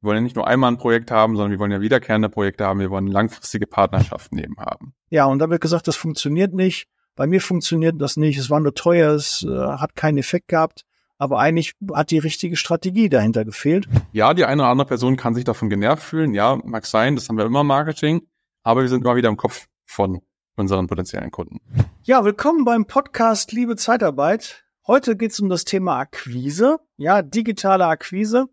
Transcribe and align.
Wir 0.00 0.08
wollen 0.08 0.18
ja 0.18 0.22
nicht 0.22 0.36
nur 0.36 0.46
einmal 0.46 0.70
ein 0.70 0.78
Projekt 0.78 1.10
haben, 1.10 1.34
sondern 1.34 1.50
wir 1.50 1.58
wollen 1.58 1.72
ja 1.72 1.80
wiederkehrende 1.80 2.28
Projekte 2.28 2.64
haben. 2.64 2.78
Wir 2.78 2.90
wollen 2.90 3.08
langfristige 3.08 3.66
Partnerschaften 3.66 4.38
eben 4.38 4.56
haben. 4.58 4.94
Ja, 5.10 5.24
und 5.26 5.40
da 5.40 5.50
wird 5.50 5.60
gesagt, 5.60 5.88
das 5.88 5.96
funktioniert 5.96 6.54
nicht. 6.54 6.86
Bei 7.16 7.26
mir 7.26 7.40
funktioniert 7.40 8.00
das 8.00 8.16
nicht. 8.16 8.38
Es 8.38 8.48
war 8.48 8.60
nur 8.60 8.74
teuer, 8.74 9.12
es 9.12 9.42
äh, 9.42 9.48
hat 9.48 9.96
keinen 9.96 10.18
Effekt 10.18 10.48
gehabt. 10.48 10.84
Aber 11.16 11.40
eigentlich 11.40 11.74
hat 11.92 12.12
die 12.12 12.18
richtige 12.18 12.54
Strategie 12.54 13.08
dahinter 13.08 13.44
gefehlt. 13.44 13.88
Ja, 14.12 14.34
die 14.34 14.44
eine 14.44 14.62
oder 14.62 14.70
andere 14.70 14.86
Person 14.86 15.16
kann 15.16 15.34
sich 15.34 15.42
davon 15.42 15.68
genervt 15.68 16.04
fühlen. 16.04 16.32
Ja, 16.32 16.56
mag 16.62 16.86
sein, 16.86 17.16
das 17.16 17.28
haben 17.28 17.36
wir 17.36 17.44
immer 17.44 17.62
im 17.62 17.66
Marketing. 17.66 18.22
Aber 18.62 18.82
wir 18.82 18.88
sind 18.88 19.04
immer 19.04 19.16
wieder 19.16 19.28
im 19.28 19.36
Kopf 19.36 19.66
von 19.84 20.20
unseren 20.54 20.86
potenziellen 20.86 21.32
Kunden. 21.32 21.58
Ja, 22.04 22.24
willkommen 22.24 22.64
beim 22.64 22.86
Podcast 22.86 23.50
Liebe 23.50 23.74
Zeitarbeit. 23.74 24.64
Heute 24.86 25.16
geht 25.16 25.32
es 25.32 25.40
um 25.40 25.48
das 25.48 25.64
Thema 25.64 25.98
Akquise, 25.98 26.78
ja, 26.96 27.22
digitale 27.22 27.86
Akquise. 27.86 28.46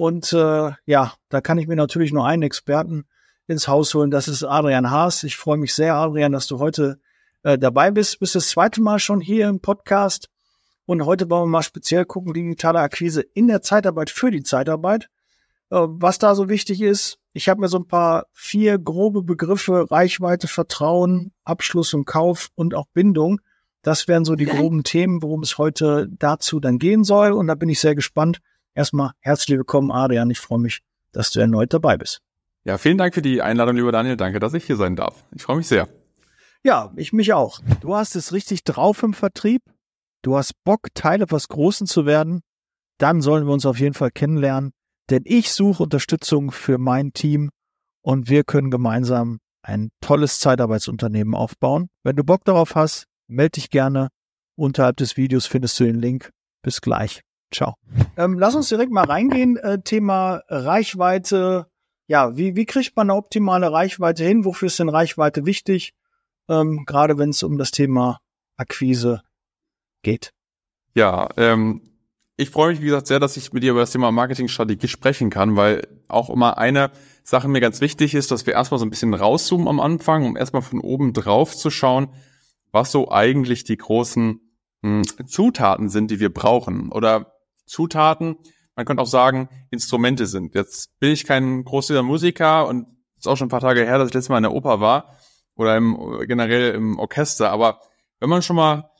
Und 0.00 0.32
äh, 0.32 0.70
ja, 0.86 1.12
da 1.28 1.42
kann 1.42 1.58
ich 1.58 1.68
mir 1.68 1.76
natürlich 1.76 2.10
nur 2.10 2.24
einen 2.24 2.42
Experten 2.42 3.04
ins 3.46 3.68
Haus 3.68 3.92
holen. 3.92 4.10
Das 4.10 4.28
ist 4.28 4.42
Adrian 4.42 4.90
Haas. 4.90 5.24
Ich 5.24 5.36
freue 5.36 5.58
mich 5.58 5.74
sehr, 5.74 5.94
Adrian, 5.94 6.32
dass 6.32 6.46
du 6.46 6.58
heute 6.58 6.98
äh, 7.42 7.58
dabei 7.58 7.90
bist. 7.90 8.18
Bist 8.18 8.34
das 8.34 8.48
zweite 8.48 8.80
Mal 8.80 8.98
schon 8.98 9.20
hier 9.20 9.46
im 9.46 9.60
Podcast. 9.60 10.30
Und 10.86 11.04
heute 11.04 11.28
wollen 11.28 11.42
wir 11.42 11.48
mal 11.48 11.62
speziell 11.62 12.06
gucken, 12.06 12.32
digitale 12.32 12.78
Akquise 12.78 13.20
in 13.20 13.46
der 13.46 13.60
Zeitarbeit 13.60 14.08
für 14.08 14.30
die 14.30 14.42
Zeitarbeit. 14.42 15.10
Äh, 15.68 15.80
was 15.82 16.18
da 16.18 16.34
so 16.34 16.48
wichtig 16.48 16.80
ist, 16.80 17.18
ich 17.34 17.50
habe 17.50 17.60
mir 17.60 17.68
so 17.68 17.76
ein 17.76 17.86
paar 17.86 18.24
vier 18.32 18.78
grobe 18.78 19.22
Begriffe, 19.22 19.90
Reichweite, 19.90 20.48
Vertrauen, 20.48 21.34
Abschluss 21.44 21.92
und 21.92 22.06
Kauf 22.06 22.48
und 22.54 22.74
auch 22.74 22.86
Bindung. 22.94 23.42
Das 23.82 24.08
wären 24.08 24.24
so 24.24 24.34
die 24.34 24.46
groben 24.46 24.82
Themen, 24.82 25.22
worum 25.22 25.42
es 25.42 25.58
heute 25.58 26.08
dazu 26.10 26.58
dann 26.58 26.78
gehen 26.78 27.04
soll. 27.04 27.32
Und 27.32 27.48
da 27.48 27.54
bin 27.54 27.68
ich 27.68 27.80
sehr 27.80 27.94
gespannt. 27.94 28.40
Erstmal 28.74 29.12
herzlich 29.20 29.58
willkommen, 29.58 29.90
Adrian. 29.90 30.30
Ich 30.30 30.40
freue 30.40 30.60
mich, 30.60 30.80
dass 31.12 31.30
du 31.30 31.40
erneut 31.40 31.72
dabei 31.72 31.96
bist. 31.96 32.20
Ja, 32.64 32.78
vielen 32.78 32.98
Dank 32.98 33.14
für 33.14 33.22
die 33.22 33.42
Einladung, 33.42 33.76
lieber 33.76 33.92
Daniel. 33.92 34.16
Danke, 34.16 34.38
dass 34.38 34.54
ich 34.54 34.64
hier 34.64 34.76
sein 34.76 34.96
darf. 34.96 35.24
Ich 35.34 35.42
freue 35.42 35.56
mich 35.56 35.66
sehr. 35.66 35.88
Ja, 36.62 36.92
ich 36.96 37.12
mich 37.12 37.32
auch. 37.32 37.60
Du 37.80 37.96
hast 37.96 38.16
es 38.16 38.32
richtig 38.32 38.64
drauf 38.64 39.02
im 39.02 39.14
Vertrieb. 39.14 39.62
Du 40.22 40.36
hast 40.36 40.52
Bock, 40.64 40.88
Teil 40.94 41.22
etwas 41.22 41.48
Großen 41.48 41.86
zu 41.86 42.04
werden. 42.04 42.42
Dann 42.98 43.22
sollen 43.22 43.46
wir 43.46 43.52
uns 43.52 43.64
auf 43.64 43.80
jeden 43.80 43.94
Fall 43.94 44.10
kennenlernen. 44.10 44.72
Denn 45.08 45.22
ich 45.24 45.52
suche 45.52 45.82
Unterstützung 45.82 46.52
für 46.52 46.78
mein 46.78 47.12
Team 47.12 47.50
und 48.02 48.28
wir 48.28 48.44
können 48.44 48.70
gemeinsam 48.70 49.38
ein 49.62 49.90
tolles 50.00 50.38
Zeitarbeitsunternehmen 50.38 51.34
aufbauen. 51.34 51.88
Wenn 52.04 52.16
du 52.16 52.24
Bock 52.24 52.44
darauf 52.44 52.74
hast, 52.74 53.06
melde 53.26 53.52
dich 53.52 53.70
gerne. 53.70 54.08
Unterhalb 54.56 54.98
des 54.98 55.16
Videos 55.16 55.46
findest 55.46 55.80
du 55.80 55.84
den 55.84 55.98
Link. 55.98 56.30
Bis 56.62 56.82
gleich. 56.82 57.22
Ciao. 57.52 57.74
Ähm, 58.16 58.38
lass 58.38 58.54
uns 58.54 58.68
direkt 58.68 58.92
mal 58.92 59.04
reingehen. 59.04 59.56
Äh, 59.56 59.80
Thema 59.82 60.42
Reichweite. 60.48 61.66
Ja, 62.06 62.36
wie, 62.36 62.56
wie 62.56 62.66
kriegt 62.66 62.96
man 62.96 63.10
eine 63.10 63.18
optimale 63.18 63.72
Reichweite 63.72 64.24
hin? 64.24 64.44
Wofür 64.44 64.66
ist 64.66 64.78
denn 64.78 64.88
Reichweite 64.88 65.46
wichtig? 65.46 65.92
Ähm, 66.48 66.84
gerade 66.86 67.18
wenn 67.18 67.30
es 67.30 67.42
um 67.42 67.58
das 67.58 67.70
Thema 67.70 68.20
Akquise 68.56 69.22
geht. 70.02 70.32
Ja, 70.94 71.28
ähm, 71.36 71.82
ich 72.36 72.50
freue 72.50 72.70
mich, 72.70 72.80
wie 72.80 72.86
gesagt, 72.86 73.06
sehr, 73.06 73.20
dass 73.20 73.36
ich 73.36 73.52
mit 73.52 73.62
dir 73.62 73.72
über 73.72 73.80
das 73.80 73.92
Thema 73.92 74.10
Marketingstrategie 74.10 74.88
sprechen 74.88 75.30
kann, 75.30 75.56
weil 75.56 75.86
auch 76.08 76.30
immer 76.30 76.58
eine 76.58 76.90
Sache 77.22 77.48
mir 77.48 77.60
ganz 77.60 77.80
wichtig 77.80 78.14
ist, 78.14 78.30
dass 78.30 78.46
wir 78.46 78.54
erstmal 78.54 78.78
so 78.78 78.86
ein 78.86 78.90
bisschen 78.90 79.14
rauszoomen 79.14 79.68
am 79.68 79.78
Anfang, 79.78 80.24
um 80.24 80.36
erstmal 80.36 80.62
von 80.62 80.80
oben 80.80 81.12
drauf 81.12 81.54
zu 81.56 81.70
schauen, 81.70 82.08
was 82.72 82.92
so 82.92 83.10
eigentlich 83.10 83.64
die 83.64 83.76
großen 83.76 84.40
mh, 84.82 85.02
hm, 85.02 85.26
Zutaten 85.28 85.88
sind, 85.88 86.10
die 86.10 86.18
wir 86.18 86.32
brauchen. 86.32 86.90
Oder 86.90 87.39
Zutaten, 87.70 88.36
man 88.74 88.84
könnte 88.84 89.02
auch 89.02 89.06
sagen, 89.06 89.48
Instrumente 89.70 90.26
sind. 90.26 90.54
Jetzt 90.54 90.98
bin 90.98 91.12
ich 91.12 91.24
kein 91.24 91.64
großer 91.64 92.02
Musiker 92.02 92.66
und 92.66 92.86
ist 93.16 93.28
auch 93.28 93.36
schon 93.36 93.46
ein 93.46 93.50
paar 93.50 93.60
Tage 93.60 93.84
her, 93.84 93.98
dass 93.98 94.08
ich 94.08 94.14
letztes 94.14 94.28
Mal 94.28 94.38
in 94.38 94.44
der 94.44 94.52
Oper 94.52 94.80
war 94.80 95.16
oder 95.54 95.76
im, 95.76 96.24
generell 96.26 96.74
im 96.74 96.98
Orchester. 96.98 97.50
Aber 97.50 97.80
wenn 98.18 98.28
man 98.28 98.42
schon 98.42 98.56
mal 98.56 98.90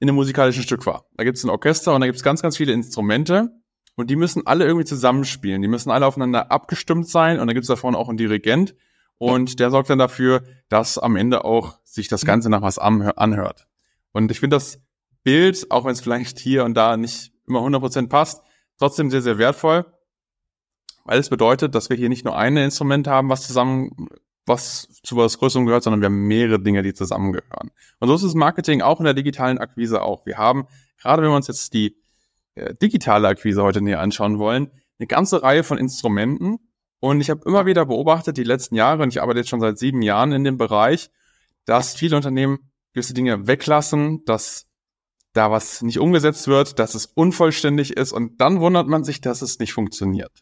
in 0.00 0.08
einem 0.08 0.16
musikalischen 0.16 0.62
Stück 0.62 0.84
war, 0.86 1.06
da 1.16 1.24
gibt 1.24 1.38
es 1.38 1.44
ein 1.44 1.50
Orchester 1.50 1.94
und 1.94 2.00
da 2.00 2.06
gibt 2.06 2.16
es 2.16 2.22
ganz, 2.22 2.42
ganz 2.42 2.56
viele 2.56 2.72
Instrumente 2.72 3.50
und 3.96 4.10
die 4.10 4.16
müssen 4.16 4.46
alle 4.46 4.66
irgendwie 4.66 4.84
zusammenspielen. 4.84 5.62
Die 5.62 5.68
müssen 5.68 5.90
alle 5.90 6.06
aufeinander 6.06 6.52
abgestimmt 6.52 7.08
sein 7.08 7.40
und 7.40 7.46
da 7.46 7.52
gibt 7.52 7.64
es 7.64 7.68
da 7.68 7.76
vorne 7.76 7.96
auch 7.96 8.08
einen 8.08 8.18
Dirigent 8.18 8.74
und 9.16 9.60
der 9.60 9.70
sorgt 9.70 9.90
dann 9.90 9.98
dafür, 9.98 10.42
dass 10.68 10.98
am 10.98 11.16
Ende 11.16 11.44
auch 11.44 11.78
sich 11.84 12.08
das 12.08 12.24
Ganze 12.24 12.50
nach 12.50 12.62
was 12.62 12.78
anhört. 12.78 13.66
Und 14.12 14.30
ich 14.30 14.40
finde 14.40 14.56
das 14.56 14.80
Bild, 15.22 15.70
auch 15.70 15.84
wenn 15.84 15.92
es 15.92 16.00
vielleicht 16.00 16.38
hier 16.38 16.64
und 16.64 16.74
da 16.74 16.96
nicht 16.96 17.32
immer 17.48 17.60
100% 17.60 18.08
passt, 18.08 18.42
trotzdem 18.78 19.10
sehr, 19.10 19.22
sehr 19.22 19.38
wertvoll, 19.38 19.86
weil 21.04 21.18
es 21.18 21.30
bedeutet, 21.30 21.74
dass 21.74 21.90
wir 21.90 21.96
hier 21.96 22.08
nicht 22.08 22.24
nur 22.24 22.36
ein 22.36 22.56
Instrument 22.56 23.06
haben, 23.08 23.28
was 23.28 23.46
zusammen, 23.46 24.08
was 24.46 24.88
zu 25.02 25.16
was 25.16 25.38
Größerem 25.38 25.66
gehört, 25.66 25.82
sondern 25.82 26.00
wir 26.00 26.06
haben 26.06 26.26
mehrere 26.26 26.60
Dinge, 26.60 26.82
die 26.82 26.94
zusammengehören. 26.94 27.70
Und 27.98 28.08
so 28.08 28.14
ist 28.14 28.22
es 28.22 28.34
Marketing 28.34 28.82
auch 28.82 29.00
in 29.00 29.04
der 29.04 29.14
digitalen 29.14 29.58
Akquise 29.58 30.02
auch. 30.02 30.26
Wir 30.26 30.38
haben, 30.38 30.66
gerade 31.00 31.22
wenn 31.22 31.30
wir 31.30 31.36
uns 31.36 31.48
jetzt 31.48 31.74
die 31.74 31.96
äh, 32.54 32.74
digitale 32.74 33.28
Akquise 33.28 33.62
heute 33.62 33.80
näher 33.80 34.00
anschauen 34.00 34.38
wollen, 34.38 34.70
eine 34.98 35.06
ganze 35.06 35.42
Reihe 35.42 35.64
von 35.64 35.78
Instrumenten, 35.78 36.58
und 37.00 37.20
ich 37.20 37.30
habe 37.30 37.42
immer 37.46 37.66
wieder 37.66 37.86
beobachtet, 37.86 38.36
die 38.36 38.44
letzten 38.44 38.74
Jahre, 38.74 39.02
und 39.02 39.10
ich 39.10 39.22
arbeite 39.22 39.38
jetzt 39.38 39.48
schon 39.48 39.60
seit 39.60 39.78
sieben 39.78 40.02
Jahren 40.02 40.32
in 40.32 40.44
dem 40.44 40.58
Bereich, 40.58 41.10
dass 41.64 41.94
viele 41.94 42.16
Unternehmen 42.16 42.70
gewisse 42.92 43.14
Dinge 43.14 43.46
weglassen, 43.46 44.24
dass 44.24 44.66
da 45.32 45.50
was 45.50 45.82
nicht 45.82 45.98
umgesetzt 45.98 46.48
wird, 46.48 46.78
dass 46.78 46.94
es 46.94 47.06
unvollständig 47.06 47.96
ist 47.96 48.12
und 48.12 48.40
dann 48.40 48.60
wundert 48.60 48.88
man 48.88 49.04
sich, 49.04 49.20
dass 49.20 49.42
es 49.42 49.58
nicht 49.58 49.72
funktioniert. 49.72 50.32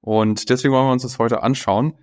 Und 0.00 0.50
deswegen 0.50 0.74
wollen 0.74 0.86
wir 0.86 0.92
uns 0.92 1.02
das 1.02 1.18
heute 1.18 1.42
anschauen. 1.42 1.96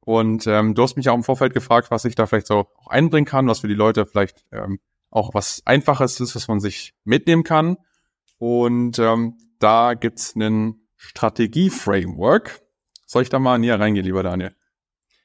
Und 0.00 0.46
ähm, 0.46 0.74
du 0.74 0.82
hast 0.82 0.96
mich 0.96 1.08
auch 1.08 1.14
im 1.14 1.22
Vorfeld 1.22 1.54
gefragt, 1.54 1.90
was 1.90 2.04
ich 2.04 2.14
da 2.14 2.26
vielleicht 2.26 2.48
so 2.48 2.66
auch 2.76 2.88
einbringen 2.88 3.26
kann, 3.26 3.46
was 3.46 3.60
für 3.60 3.68
die 3.68 3.74
Leute 3.74 4.04
vielleicht 4.04 4.44
ähm, 4.52 4.80
auch 5.10 5.32
was 5.32 5.62
Einfaches 5.64 6.20
ist, 6.20 6.34
was 6.34 6.48
man 6.48 6.60
sich 6.60 6.94
mitnehmen 7.04 7.44
kann. 7.44 7.78
Und 8.38 8.98
ähm, 8.98 9.38
da 9.60 9.94
gibt's 9.94 10.34
einen 10.34 10.88
Strategie-Framework, 10.96 12.60
soll 13.06 13.22
ich 13.22 13.28
da 13.28 13.38
mal 13.38 13.58
näher 13.58 13.78
reingehen, 13.78 14.04
lieber 14.04 14.22
Daniel? 14.22 14.54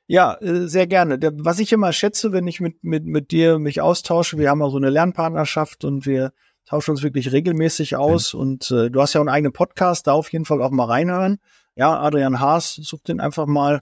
Ja, 0.06 0.36
äh, 0.36 0.68
sehr 0.68 0.88
gerne. 0.88 1.20
Was 1.38 1.60
ich 1.60 1.72
immer 1.72 1.92
schätze, 1.94 2.32
wenn 2.32 2.48
ich 2.48 2.60
mit, 2.60 2.84
mit, 2.84 3.06
mit 3.06 3.32
dir 3.32 3.60
mich 3.60 3.82
austausche, 3.82 4.38
wir 4.38 4.50
haben 4.50 4.62
auch 4.62 4.72
so 4.72 4.78
eine 4.78 4.90
Lernpartnerschaft 4.90 5.84
und 5.86 6.06
wir 6.06 6.34
tauschen 6.70 6.92
uns 6.92 7.04
wirklich 7.04 7.32
regelmäßig 7.32 7.96
aus. 7.96 8.34
Mhm. 8.34 8.40
Und 8.40 8.72
äh, 8.72 8.90
du 8.92 9.02
hast 9.02 9.14
ja 9.14 9.20
auch 9.20 9.24
einen 9.24 9.34
eigenen 9.34 9.54
Podcast, 9.54 10.08
da 10.08 10.14
auf 10.14 10.32
jeden 10.32 10.46
Fall 10.46 10.62
auch 10.62 10.72
mal 10.72 10.86
reinhören. 10.86 11.40
Ja, 11.76 12.00
Adrian 12.00 12.40
Haas, 12.40 12.76
such 12.76 13.02
den 13.02 13.20
einfach 13.20 13.48
mal. 13.48 13.82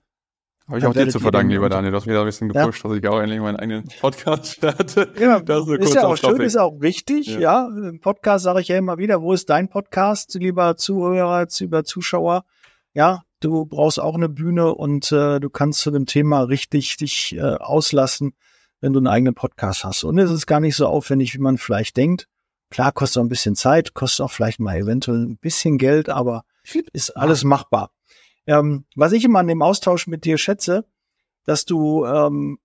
Habe 0.67 0.79
ich 0.79 0.85
auch 0.85 0.93
dir 0.93 1.07
zu 1.07 1.19
verdanken, 1.19 1.51
lieber 1.51 1.69
Daniel. 1.69 1.91
Du 1.91 1.97
hast 1.97 2.05
mich 2.05 2.15
da 2.15 2.21
ein 2.21 2.25
bisschen 2.25 2.49
gepusht, 2.49 2.83
ja. 2.83 2.89
dass 2.89 2.97
ich 2.97 3.07
auch 3.07 3.19
endlich 3.19 3.39
meinen 3.39 3.55
eigenen 3.55 3.87
Podcast 4.01 4.47
starte. 4.53 5.13
Ja, 5.17 5.39
das 5.45 5.67
ist, 5.67 5.79
ist 5.79 5.93
ja 5.95 6.05
auch 6.05 6.17
schön, 6.17 6.41
ist 6.41 6.57
auch 6.57 6.81
wichtig. 6.81 7.27
Ja, 7.27 7.39
ja 7.39 7.89
im 7.89 7.99
Podcast 8.01 8.43
sage 8.43 8.61
ich 8.61 8.67
ja 8.67 8.77
immer 8.77 8.97
wieder, 8.97 9.21
wo 9.21 9.33
ist 9.33 9.49
dein 9.49 9.69
Podcast, 9.69 10.35
lieber 10.35 10.75
Zuhörer, 10.75 11.47
lieber 11.59 11.83
Zuschauer? 11.85 12.43
Ja, 12.93 13.23
du 13.39 13.65
brauchst 13.65 13.99
auch 13.99 14.15
eine 14.15 14.29
Bühne 14.29 14.73
und 14.73 15.11
äh, 15.11 15.39
du 15.39 15.49
kannst 15.49 15.79
zu 15.79 15.91
dem 15.91 16.05
Thema 16.05 16.41
richtig 16.41 16.97
dich 16.97 17.35
äh, 17.37 17.41
auslassen, 17.41 18.33
wenn 18.81 18.91
du 18.91 18.99
einen 18.99 19.07
eigenen 19.07 19.35
Podcast 19.35 19.85
hast. 19.85 20.03
Und 20.03 20.17
es 20.19 20.31
ist 20.31 20.47
gar 20.47 20.59
nicht 20.59 20.75
so 20.75 20.87
aufwendig, 20.87 21.33
wie 21.33 21.39
man 21.39 21.57
vielleicht 21.57 21.95
denkt. 21.95 22.27
Klar, 22.69 22.91
kostet 22.91 23.21
auch 23.21 23.25
ein 23.25 23.29
bisschen 23.29 23.55
Zeit, 23.55 23.93
kostet 23.93 24.25
auch 24.25 24.31
vielleicht 24.31 24.59
mal 24.59 24.77
eventuell 24.77 25.25
ein 25.25 25.37
bisschen 25.37 25.77
Geld, 25.77 26.09
aber 26.09 26.43
ist 26.93 27.11
alles 27.11 27.43
machbar. 27.43 27.91
Ähm, 28.45 28.85
was 28.95 29.13
ich 29.13 29.23
immer 29.23 29.39
an 29.39 29.47
dem 29.47 29.61
Austausch 29.61 30.07
mit 30.07 30.25
dir 30.25 30.37
schätze, 30.37 30.85
dass 31.45 31.65
du 31.65 32.05
ähm, 32.05 32.59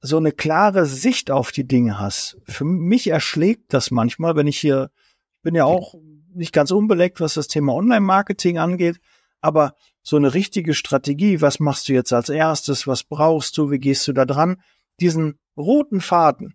so 0.00 0.16
eine 0.16 0.32
klare 0.32 0.86
Sicht 0.86 1.30
auf 1.30 1.52
die 1.52 1.66
Dinge 1.66 1.98
hast. 1.98 2.38
Für 2.44 2.64
mich 2.64 3.08
erschlägt 3.08 3.72
das 3.72 3.90
manchmal, 3.90 4.36
wenn 4.36 4.46
ich 4.46 4.58
hier, 4.58 4.90
ich 5.36 5.42
bin 5.42 5.54
ja 5.54 5.64
auch 5.64 5.94
nicht 6.34 6.52
ganz 6.52 6.70
unbeleckt, 6.70 7.20
was 7.20 7.34
das 7.34 7.48
Thema 7.48 7.74
Online-Marketing 7.74 8.58
angeht, 8.58 9.00
aber 9.40 9.74
so 10.02 10.16
eine 10.16 10.34
richtige 10.34 10.74
Strategie, 10.74 11.40
was 11.40 11.60
machst 11.60 11.88
du 11.88 11.92
jetzt 11.92 12.12
als 12.12 12.28
erstes, 12.28 12.86
was 12.86 13.04
brauchst 13.04 13.56
du, 13.58 13.70
wie 13.70 13.78
gehst 13.78 14.06
du 14.06 14.12
da 14.12 14.24
dran, 14.24 14.60
diesen 15.00 15.38
roten 15.56 16.00
Faden, 16.00 16.54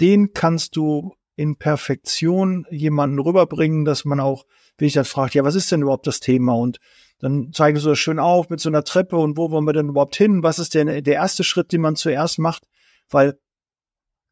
den 0.00 0.32
kannst 0.32 0.76
du 0.76 1.14
in 1.36 1.56
Perfektion 1.56 2.66
jemanden 2.70 3.18
rüberbringen, 3.18 3.84
dass 3.84 4.04
man 4.04 4.20
auch, 4.20 4.44
wie 4.78 4.86
ich 4.86 4.92
dann 4.92 5.04
fragt, 5.04 5.34
ja, 5.34 5.44
was 5.44 5.54
ist 5.54 5.70
denn 5.72 5.82
überhaupt 5.82 6.06
das 6.06 6.20
Thema? 6.20 6.54
Und 6.54 6.78
dann 7.18 7.52
zeigen 7.52 7.78
sie 7.78 7.88
das 7.88 7.98
schön 7.98 8.18
auf 8.18 8.50
mit 8.50 8.60
so 8.60 8.68
einer 8.68 8.84
Treppe 8.84 9.16
und 9.16 9.36
wo 9.36 9.50
wollen 9.50 9.64
wir 9.64 9.72
denn 9.72 9.88
überhaupt 9.88 10.16
hin? 10.16 10.42
Was 10.42 10.58
ist 10.58 10.74
denn 10.74 10.86
der 11.04 11.14
erste 11.14 11.44
Schritt, 11.44 11.72
den 11.72 11.80
man 11.80 11.96
zuerst 11.96 12.38
macht? 12.38 12.66
Weil 13.08 13.38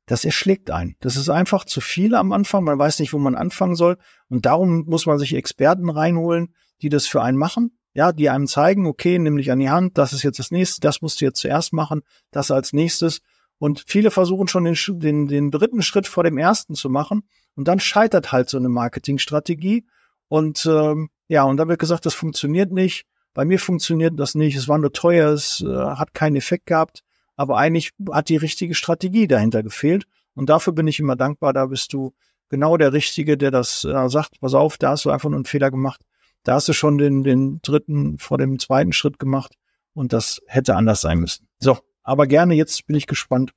das 0.06 0.24
erschlägt 0.24 0.70
einen. 0.70 0.96
Das 1.00 1.16
ist 1.16 1.28
einfach 1.28 1.64
zu 1.64 1.80
viel 1.80 2.14
am 2.14 2.32
Anfang. 2.32 2.64
Man 2.64 2.78
weiß 2.78 2.98
nicht, 2.98 3.12
wo 3.12 3.18
man 3.18 3.34
anfangen 3.34 3.76
soll. 3.76 3.98
Und 4.28 4.46
darum 4.46 4.84
muss 4.86 5.06
man 5.06 5.18
sich 5.18 5.34
Experten 5.34 5.88
reinholen, 5.88 6.54
die 6.82 6.88
das 6.88 7.06
für 7.06 7.22
einen 7.22 7.38
machen. 7.38 7.78
Ja, 7.94 8.12
die 8.12 8.30
einem 8.30 8.46
zeigen, 8.46 8.86
okay, 8.86 9.18
nimm 9.18 9.36
dich 9.36 9.52
an 9.52 9.58
die 9.58 9.68
Hand, 9.68 9.98
das 9.98 10.14
ist 10.14 10.22
jetzt 10.22 10.38
das 10.38 10.50
nächste, 10.50 10.80
das 10.80 11.02
musst 11.02 11.20
du 11.20 11.26
jetzt 11.26 11.40
zuerst 11.40 11.74
machen, 11.74 12.00
das 12.30 12.50
als 12.50 12.72
nächstes. 12.72 13.20
Und 13.62 13.84
viele 13.86 14.10
versuchen 14.10 14.48
schon 14.48 14.64
den, 14.64 14.74
den, 14.98 15.28
den 15.28 15.50
dritten 15.52 15.82
Schritt 15.82 16.08
vor 16.08 16.24
dem 16.24 16.36
ersten 16.36 16.74
zu 16.74 16.90
machen. 16.90 17.22
Und 17.54 17.68
dann 17.68 17.78
scheitert 17.78 18.32
halt 18.32 18.48
so 18.48 18.58
eine 18.58 18.68
Marketingstrategie. 18.68 19.86
Und 20.26 20.66
ähm, 20.66 21.10
ja, 21.28 21.44
und 21.44 21.58
dann 21.58 21.68
wird 21.68 21.78
gesagt, 21.78 22.04
das 22.04 22.12
funktioniert 22.12 22.72
nicht. 22.72 23.06
Bei 23.34 23.44
mir 23.44 23.60
funktioniert 23.60 24.18
das 24.18 24.34
nicht. 24.34 24.56
Es 24.56 24.66
war 24.66 24.78
nur 24.78 24.92
teuer, 24.92 25.30
es 25.30 25.60
äh, 25.60 25.72
hat 25.72 26.12
keinen 26.12 26.34
Effekt 26.34 26.66
gehabt. 26.66 27.04
Aber 27.36 27.56
eigentlich 27.56 27.92
hat 28.10 28.30
die 28.30 28.36
richtige 28.36 28.74
Strategie 28.74 29.28
dahinter 29.28 29.62
gefehlt. 29.62 30.06
Und 30.34 30.50
dafür 30.50 30.72
bin 30.72 30.88
ich 30.88 30.98
immer 30.98 31.14
dankbar. 31.14 31.52
Da 31.52 31.66
bist 31.66 31.92
du 31.92 32.14
genau 32.48 32.76
der 32.76 32.92
Richtige, 32.92 33.38
der 33.38 33.52
das 33.52 33.84
äh, 33.84 34.08
sagt, 34.08 34.40
pass 34.40 34.54
auf, 34.54 34.76
da 34.76 34.90
hast 34.90 35.04
du 35.04 35.10
einfach 35.10 35.28
nur 35.28 35.36
einen 35.36 35.44
Fehler 35.44 35.70
gemacht. 35.70 36.00
Da 36.42 36.54
hast 36.54 36.66
du 36.66 36.72
schon 36.72 36.98
den, 36.98 37.22
den 37.22 37.60
dritten 37.62 38.18
vor 38.18 38.38
dem 38.38 38.58
zweiten 38.58 38.92
Schritt 38.92 39.20
gemacht. 39.20 39.54
Und 39.94 40.12
das 40.12 40.42
hätte 40.48 40.74
anders 40.74 41.00
sein 41.00 41.20
müssen. 41.20 41.46
So, 41.60 41.78
aber 42.02 42.26
gerne, 42.26 42.54
jetzt 42.54 42.86
bin 42.86 42.96
ich 42.96 43.06
gespannt 43.06 43.52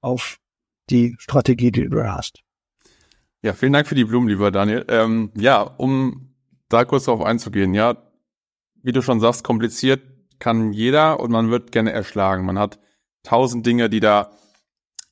auf 0.00 0.38
die 0.90 1.16
Strategie, 1.18 1.72
die 1.72 1.88
du 1.88 2.04
hast. 2.04 2.42
Ja, 3.42 3.52
vielen 3.52 3.72
Dank 3.72 3.86
für 3.86 3.94
die 3.94 4.04
Blumen, 4.04 4.28
lieber 4.28 4.50
Daniel. 4.50 4.84
Ähm, 4.88 5.30
ja, 5.36 5.62
um 5.62 6.34
da 6.68 6.84
kurz 6.84 7.04
darauf 7.04 7.22
einzugehen, 7.22 7.74
ja, 7.74 7.96
wie 8.82 8.92
du 8.92 9.02
schon 9.02 9.20
sagst, 9.20 9.44
kompliziert 9.44 10.02
kann 10.38 10.72
jeder 10.72 11.20
und 11.20 11.30
man 11.30 11.50
wird 11.50 11.72
gerne 11.72 11.92
erschlagen. 11.92 12.44
Man 12.44 12.58
hat 12.58 12.78
tausend 13.22 13.64
Dinge, 13.64 13.88
die 13.88 14.00
da 14.00 14.30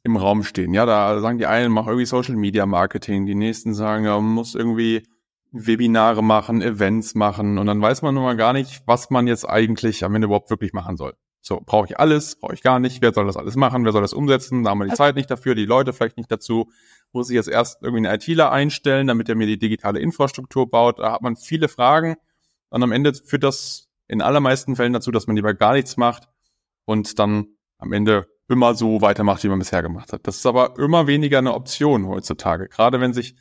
im 0.02 0.16
Raum 0.16 0.42
stehen. 0.42 0.74
Ja, 0.74 0.84
da 0.84 1.20
sagen 1.20 1.38
die 1.38 1.46
einen, 1.46 1.72
mach 1.72 1.86
irgendwie 1.86 2.06
Social 2.06 2.36
Media 2.36 2.66
Marketing, 2.66 3.24
die 3.24 3.34
nächsten 3.34 3.72
sagen, 3.72 4.04
ja, 4.04 4.18
man 4.18 4.32
muss 4.32 4.54
irgendwie 4.54 5.06
Webinare 5.52 6.22
machen, 6.22 6.62
Events 6.62 7.14
machen 7.14 7.58
und 7.58 7.66
dann 7.66 7.80
weiß 7.80 8.02
man 8.02 8.14
nun 8.14 8.24
mal 8.24 8.36
gar 8.36 8.52
nicht, 8.52 8.82
was 8.86 9.10
man 9.10 9.26
jetzt 9.26 9.48
eigentlich 9.48 10.04
am 10.04 10.14
Ende 10.14 10.26
überhaupt 10.26 10.50
wirklich 10.50 10.72
machen 10.72 10.96
soll. 10.96 11.14
So, 11.44 11.60
brauche 11.64 11.86
ich 11.86 11.98
alles, 11.98 12.36
brauche 12.36 12.54
ich 12.54 12.62
gar 12.62 12.78
nicht, 12.78 13.02
wer 13.02 13.12
soll 13.12 13.26
das 13.26 13.36
alles 13.36 13.56
machen, 13.56 13.84
wer 13.84 13.90
soll 13.90 14.00
das 14.00 14.12
umsetzen, 14.12 14.62
da 14.62 14.70
haben 14.70 14.78
wir 14.78 14.86
die 14.86 14.94
Zeit 14.94 15.16
nicht 15.16 15.28
dafür, 15.28 15.56
die 15.56 15.66
Leute 15.66 15.92
vielleicht 15.92 16.16
nicht 16.16 16.30
dazu, 16.30 16.70
muss 17.10 17.30
ich 17.30 17.34
jetzt 17.34 17.48
erst 17.48 17.82
irgendwie 17.82 18.06
einen 18.06 18.14
ITler 18.14 18.52
einstellen, 18.52 19.08
damit 19.08 19.28
er 19.28 19.34
mir 19.34 19.48
die 19.48 19.58
digitale 19.58 19.98
Infrastruktur 19.98 20.70
baut, 20.70 21.00
da 21.00 21.12
hat 21.12 21.22
man 21.22 21.34
viele 21.34 21.66
Fragen. 21.68 22.16
Und 22.70 22.82
am 22.82 22.92
Ende 22.92 23.12
führt 23.12 23.42
das 23.42 23.88
in 24.06 24.22
allermeisten 24.22 24.76
Fällen 24.76 24.92
dazu, 24.92 25.10
dass 25.10 25.26
man 25.26 25.34
lieber 25.34 25.52
gar 25.52 25.72
nichts 25.72 25.96
macht 25.96 26.28
und 26.84 27.18
dann 27.18 27.48
am 27.76 27.92
Ende 27.92 28.28
immer 28.48 28.74
so 28.74 29.02
weitermacht, 29.02 29.42
wie 29.42 29.48
man 29.48 29.58
bisher 29.58 29.82
gemacht 29.82 30.12
hat. 30.12 30.26
Das 30.26 30.36
ist 30.36 30.46
aber 30.46 30.78
immer 30.78 31.08
weniger 31.08 31.38
eine 31.38 31.54
Option 31.54 32.06
heutzutage, 32.06 32.68
gerade 32.68 33.00
wenn 33.00 33.12
sich 33.12 33.34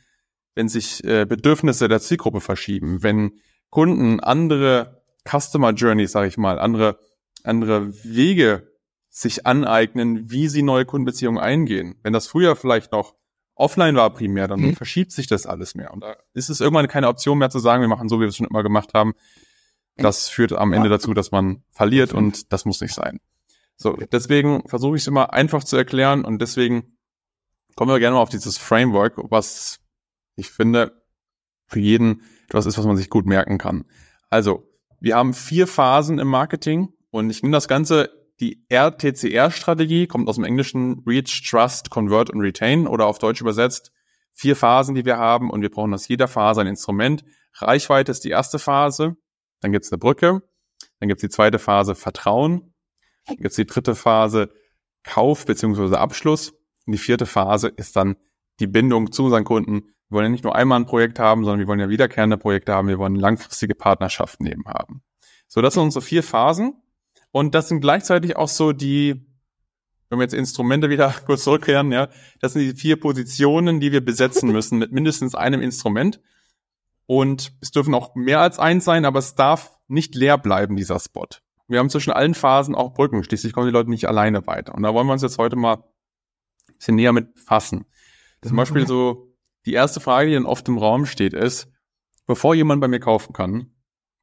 wenn 0.54 0.68
sich 0.68 1.02
äh, 1.04 1.24
Bedürfnisse 1.24 1.88
der 1.88 2.00
Zielgruppe 2.00 2.40
verschieben, 2.40 3.02
wenn 3.02 3.40
Kunden 3.70 4.20
andere 4.20 5.02
Customer 5.26 5.70
Journeys, 5.70 6.12
sage 6.12 6.28
ich 6.28 6.36
mal, 6.36 6.58
andere 6.58 6.98
andere 7.44 7.92
Wege 8.04 8.72
sich 9.08 9.46
aneignen, 9.46 10.30
wie 10.30 10.48
sie 10.48 10.62
neue 10.62 10.84
Kundenbeziehungen 10.84 11.40
eingehen. 11.40 11.96
Wenn 12.02 12.12
das 12.12 12.26
früher 12.26 12.56
vielleicht 12.56 12.92
noch 12.92 13.14
offline 13.54 13.94
war 13.94 14.10
primär, 14.10 14.48
dann 14.48 14.60
mhm. 14.60 14.76
verschiebt 14.76 15.12
sich 15.12 15.26
das 15.26 15.46
alles 15.46 15.74
mehr. 15.74 15.92
Und 15.92 16.02
da 16.02 16.16
ist 16.32 16.48
es 16.48 16.60
irgendwann 16.60 16.88
keine 16.88 17.08
Option 17.08 17.38
mehr 17.38 17.50
zu 17.50 17.58
sagen, 17.58 17.82
wir 17.82 17.88
machen 17.88 18.08
so, 18.08 18.16
wie 18.16 18.22
wir 18.22 18.28
es 18.28 18.36
schon 18.36 18.46
immer 18.46 18.62
gemacht 18.62 18.94
haben. 18.94 19.12
Das 19.96 20.30
führt 20.30 20.52
am 20.52 20.72
Ende 20.72 20.88
dazu, 20.88 21.12
dass 21.12 21.30
man 21.30 21.62
verliert 21.70 22.14
und 22.14 22.52
das 22.52 22.64
muss 22.64 22.80
nicht 22.80 22.94
sein. 22.94 23.20
So, 23.76 23.92
deswegen 23.92 24.66
versuche 24.66 24.96
ich 24.96 25.02
es 25.02 25.08
immer 25.08 25.32
einfach 25.32 25.64
zu 25.64 25.76
erklären 25.76 26.24
und 26.24 26.40
deswegen 26.40 26.96
kommen 27.76 27.90
wir 27.90 27.98
gerne 28.00 28.16
mal 28.16 28.22
auf 28.22 28.30
dieses 28.30 28.56
Framework, 28.56 29.14
was 29.30 29.80
ich 30.36 30.50
finde 30.50 31.02
für 31.66 31.80
jeden 31.80 32.22
etwas 32.48 32.66
ist, 32.66 32.78
was 32.78 32.86
man 32.86 32.96
sich 32.96 33.10
gut 33.10 33.26
merken 33.26 33.58
kann. 33.58 33.84
Also, 34.30 34.68
wir 35.00 35.16
haben 35.16 35.34
vier 35.34 35.66
Phasen 35.66 36.18
im 36.18 36.28
Marketing 36.28 36.92
und 37.12 37.30
ich 37.30 37.42
nehme 37.42 37.52
das 37.52 37.68
Ganze, 37.68 38.10
die 38.40 38.64
RTCR-Strategie, 38.68 40.08
kommt 40.08 40.28
aus 40.28 40.34
dem 40.34 40.44
Englischen 40.44 41.04
Reach, 41.06 41.48
Trust, 41.48 41.90
Convert 41.90 42.30
und 42.30 42.40
Retain 42.40 42.88
oder 42.88 43.06
auf 43.06 43.18
Deutsch 43.20 43.40
übersetzt 43.40 43.92
vier 44.32 44.56
Phasen, 44.56 44.94
die 44.94 45.04
wir 45.04 45.18
haben 45.18 45.50
und 45.50 45.60
wir 45.60 45.70
brauchen 45.70 45.94
aus 45.94 46.08
jeder 46.08 46.26
Phase 46.26 46.62
ein 46.62 46.66
Instrument. 46.66 47.22
Reichweite 47.54 48.10
ist 48.10 48.24
die 48.24 48.30
erste 48.30 48.58
Phase, 48.58 49.16
dann 49.60 49.72
gibt's 49.72 49.92
eine 49.92 49.98
Brücke, 49.98 50.42
dann 50.98 51.08
gibt's 51.08 51.20
die 51.20 51.28
zweite 51.28 51.58
Phase 51.58 51.94
Vertrauen, 51.94 52.74
dann 53.26 53.36
gibt's 53.36 53.56
die 53.56 53.66
dritte 53.66 53.94
Phase 53.94 54.50
Kauf 55.04 55.44
beziehungsweise 55.44 55.98
Abschluss 55.98 56.50
und 56.86 56.92
die 56.92 56.98
vierte 56.98 57.26
Phase 57.26 57.68
ist 57.68 57.96
dann 57.96 58.16
die 58.60 58.66
Bindung 58.66 59.12
zu 59.12 59.24
unseren 59.24 59.44
Kunden. 59.44 59.82
Wir 60.08 60.16
wollen 60.16 60.26
ja 60.26 60.30
nicht 60.30 60.44
nur 60.44 60.54
einmal 60.54 60.80
ein 60.80 60.86
Projekt 60.86 61.18
haben, 61.18 61.44
sondern 61.44 61.60
wir 61.60 61.66
wollen 61.66 61.80
ja 61.80 61.88
wiederkehrende 61.88 62.38
Projekte 62.38 62.72
haben, 62.72 62.88
wir 62.88 62.98
wollen 62.98 63.16
langfristige 63.16 63.74
Partnerschaften 63.74 64.46
eben 64.46 64.64
haben. 64.66 65.02
So, 65.48 65.60
das 65.60 65.74
sind 65.74 65.82
unsere 65.82 66.02
vier 66.02 66.22
Phasen. 66.22 66.82
Und 67.32 67.54
das 67.54 67.68
sind 67.68 67.80
gleichzeitig 67.80 68.36
auch 68.36 68.48
so 68.48 68.72
die, 68.72 69.26
wenn 70.08 70.18
wir 70.18 70.24
jetzt 70.24 70.34
Instrumente 70.34 70.90
wieder 70.90 71.12
kurz 71.26 71.44
zurückkehren, 71.44 71.90
ja, 71.90 72.08
das 72.40 72.52
sind 72.52 72.62
die 72.62 72.74
vier 72.74 73.00
Positionen, 73.00 73.80
die 73.80 73.90
wir 73.90 74.04
besetzen 74.04 74.48
müssen 74.52 74.78
mit 74.78 74.92
mindestens 74.92 75.34
einem 75.34 75.60
Instrument. 75.60 76.20
Und 77.06 77.52
es 77.60 77.72
dürfen 77.72 77.94
auch 77.94 78.14
mehr 78.14 78.40
als 78.40 78.58
eins 78.58 78.84
sein, 78.84 79.04
aber 79.04 79.18
es 79.18 79.34
darf 79.34 79.76
nicht 79.88 80.14
leer 80.14 80.38
bleiben, 80.38 80.76
dieser 80.76 81.00
Spot. 81.00 81.26
Wir 81.66 81.78
haben 81.78 81.90
zwischen 81.90 82.12
allen 82.12 82.34
Phasen 82.34 82.74
auch 82.74 82.94
Brücken, 82.94 83.24
schließlich 83.24 83.52
kommen 83.52 83.66
die 83.66 83.72
Leute 83.72 83.90
nicht 83.90 84.06
alleine 84.06 84.46
weiter. 84.46 84.74
Und 84.74 84.82
da 84.82 84.94
wollen 84.94 85.06
wir 85.06 85.12
uns 85.12 85.22
jetzt 85.22 85.38
heute 85.38 85.56
mal 85.56 85.76
ein 85.76 86.74
bisschen 86.76 86.96
näher 86.96 87.12
mit 87.12 87.38
fassen. 87.38 87.86
Zum 88.42 88.56
Beispiel 88.56 88.86
so, 88.86 89.34
die 89.66 89.72
erste 89.72 90.00
Frage, 90.00 90.28
die 90.28 90.34
dann 90.34 90.46
oft 90.46 90.66
im 90.68 90.78
Raum 90.78 91.06
steht, 91.06 91.32
ist, 91.32 91.68
bevor 92.26 92.54
jemand 92.54 92.80
bei 92.80 92.88
mir 92.88 93.00
kaufen 93.00 93.32
kann, 93.32 93.71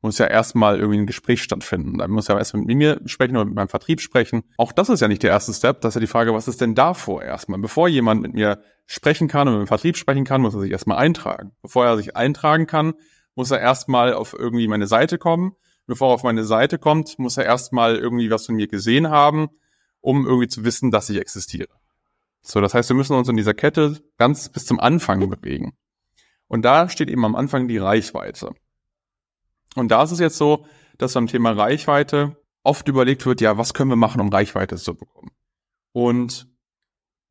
muss 0.02 0.18
ja 0.18 0.28
erstmal 0.28 0.80
irgendwie 0.80 1.00
ein 1.00 1.08
Gespräch 1.08 1.44
stattfinden. 1.44 1.98
Da 1.98 2.08
muss 2.08 2.28
ja 2.28 2.38
erstmal 2.38 2.64
mit 2.64 2.78
mir 2.78 3.02
sprechen 3.06 3.36
oder 3.36 3.46
mit 3.46 3.56
meinem 3.56 3.68
Vertrieb 3.68 4.02
sprechen. 4.02 4.44
Auch 4.58 4.72
das 4.72 4.90
ist 4.90 5.02
ja 5.02 5.08
nicht 5.08 5.24
der 5.24 5.32
erste 5.32 5.54
Step. 5.54 5.82
Das 5.82 5.92
ist 5.92 5.96
ja 5.96 6.02
die 6.02 6.08
Frage, 6.08 6.34
was 6.34 6.48
ist 6.48 6.62
denn 6.62 6.76
davor 6.76 7.22
erstmal? 7.22 7.60
Bevor 7.60 7.88
jemand 7.88 8.22
mit 8.22 8.34
mir 8.34 8.62
sprechen 8.86 9.28
kann 9.28 9.48
und 9.48 9.56
mit 9.56 9.64
dem 9.64 9.68
Vertrieb 9.68 9.98
sprechen 9.98 10.24
kann, 10.24 10.42
muss 10.42 10.54
er 10.54 10.62
sich 10.62 10.72
erstmal 10.72 10.98
eintragen. 10.98 11.52
Bevor 11.62 11.86
er 11.86 11.98
sich 11.98 12.16
eintragen 12.16 12.66
kann, 12.66 12.94
muss 13.36 13.52
er 13.52 13.60
erstmal 13.60 14.14
auf 14.14 14.34
irgendwie 14.38 14.68
meine 14.68 14.88
Seite 14.88 15.18
kommen. 15.18 15.54
Bevor 15.86 16.12
er 16.12 16.14
auf 16.16 16.24
meine 16.24 16.44
Seite 16.44 16.78
kommt, 16.78 17.20
muss 17.20 17.38
er 17.38 17.46
erstmal 17.46 17.96
irgendwie 17.96 18.30
was 18.30 18.46
von 18.46 18.56
mir 18.56 18.68
gesehen 18.68 19.10
haben, 19.10 19.50
um 20.02 20.26
irgendwie 20.26 20.48
zu 20.48 20.64
wissen, 20.64 20.92
dass 20.92 21.10
ich 21.10 21.18
existiere. 21.18 21.70
So, 22.42 22.62
das 22.62 22.74
heißt, 22.74 22.90
wir 22.90 22.96
müssen 22.96 23.16
uns 23.16 23.28
in 23.28 23.36
dieser 23.36 23.54
Kette 23.54 23.98
ganz 24.18 24.50
bis 24.50 24.66
zum 24.66 24.80
Anfang 24.80 25.30
bewegen. 25.30 25.74
Und 26.48 26.64
da 26.64 26.90
steht 26.90 27.10
eben 27.10 27.26
am 27.26 27.36
Anfang 27.36 27.68
die 27.68 27.78
Reichweite. 27.78 28.52
Und 29.76 29.90
da 29.92 30.04
ist 30.04 30.12
es 30.12 30.20
jetzt 30.20 30.38
so, 30.38 30.66
dass 30.98 31.14
beim 31.14 31.28
Thema 31.28 31.52
Reichweite 31.52 32.38
oft 32.64 32.88
überlegt 32.88 33.26
wird, 33.26 33.42
ja, 33.42 33.58
was 33.58 33.74
können 33.74 33.90
wir 33.90 33.96
machen, 33.96 34.22
um 34.22 34.30
Reichweite 34.30 34.76
zu 34.78 34.96
bekommen? 34.96 35.32
Und 35.92 36.48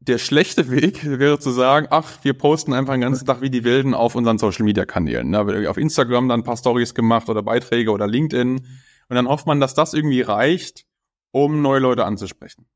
der 0.00 0.18
schlechte 0.18 0.70
Weg 0.70 1.04
wäre 1.18 1.38
zu 1.38 1.50
sagen, 1.50 1.88
ach, 1.90 2.18
wir 2.22 2.34
posten 2.34 2.72
einfach 2.72 2.94
den 2.94 3.02
ganzen 3.02 3.26
Tag 3.26 3.40
wie 3.40 3.50
die 3.50 3.64
Wilden 3.64 3.94
auf 3.94 4.14
unseren 4.14 4.38
Social 4.38 4.64
Media 4.64 4.84
Kanälen. 4.84 5.32
Da 5.32 5.46
wird 5.46 5.66
auf 5.66 5.76
Instagram 5.76 6.28
dann 6.28 6.40
ein 6.40 6.44
paar 6.44 6.56
Stories 6.56 6.94
gemacht 6.94 7.28
oder 7.28 7.42
Beiträge 7.42 7.90
oder 7.90 8.06
LinkedIn. 8.06 8.56
Und 8.56 9.14
dann 9.14 9.28
hofft 9.28 9.46
man, 9.46 9.60
dass 9.60 9.74
das 9.74 9.94
irgendwie 9.94 10.22
reicht, 10.22 10.86
um 11.30 11.62
neue 11.62 11.80
Leute 11.80 12.04
anzusprechen. 12.04 12.66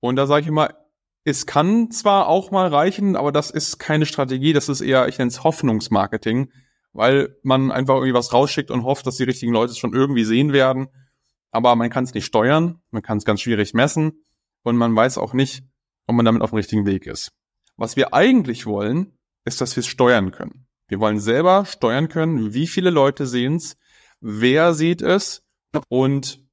Und 0.00 0.16
da 0.16 0.26
sage 0.26 0.42
ich 0.42 0.48
immer, 0.48 0.70
es 1.24 1.46
kann 1.46 1.90
zwar 1.92 2.28
auch 2.28 2.50
mal 2.50 2.68
reichen, 2.68 3.14
aber 3.14 3.30
das 3.30 3.50
ist 3.50 3.78
keine 3.78 4.06
Strategie, 4.06 4.52
das 4.52 4.68
ist 4.68 4.80
eher, 4.80 5.06
ich 5.06 5.18
nenne 5.18 5.28
es 5.28 5.44
Hoffnungsmarketing 5.44 6.50
weil 6.92 7.36
man 7.42 7.70
einfach 7.70 7.94
irgendwie 7.94 8.14
was 8.14 8.32
rausschickt 8.32 8.70
und 8.70 8.84
hofft, 8.84 9.06
dass 9.06 9.16
die 9.16 9.24
richtigen 9.24 9.52
Leute 9.52 9.72
es 9.72 9.78
schon 9.78 9.94
irgendwie 9.94 10.24
sehen 10.24 10.52
werden. 10.52 10.88
Aber 11.50 11.74
man 11.76 11.90
kann 11.90 12.04
es 12.04 12.14
nicht 12.14 12.24
steuern, 12.24 12.80
man 12.90 13.02
kann 13.02 13.18
es 13.18 13.24
ganz 13.24 13.40
schwierig 13.40 13.74
messen 13.74 14.24
und 14.62 14.76
man 14.76 14.94
weiß 14.94 15.18
auch 15.18 15.34
nicht, 15.34 15.64
ob 16.06 16.16
man 16.16 16.24
damit 16.24 16.42
auf 16.42 16.50
dem 16.50 16.56
richtigen 16.56 16.86
Weg 16.86 17.06
ist. 17.06 17.32
Was 17.76 17.96
wir 17.96 18.14
eigentlich 18.14 18.66
wollen, 18.66 19.18
ist, 19.44 19.60
dass 19.60 19.76
wir 19.76 19.80
es 19.80 19.86
steuern 19.86 20.30
können. 20.30 20.66
Wir 20.88 21.00
wollen 21.00 21.20
selber 21.20 21.64
steuern 21.64 22.08
können, 22.08 22.54
wie 22.54 22.66
viele 22.66 22.90
Leute 22.90 23.26
sehen 23.26 23.56
es, 23.56 23.76
wer 24.20 24.74
sieht 24.74 25.02
es 25.02 25.42
und 25.88 26.44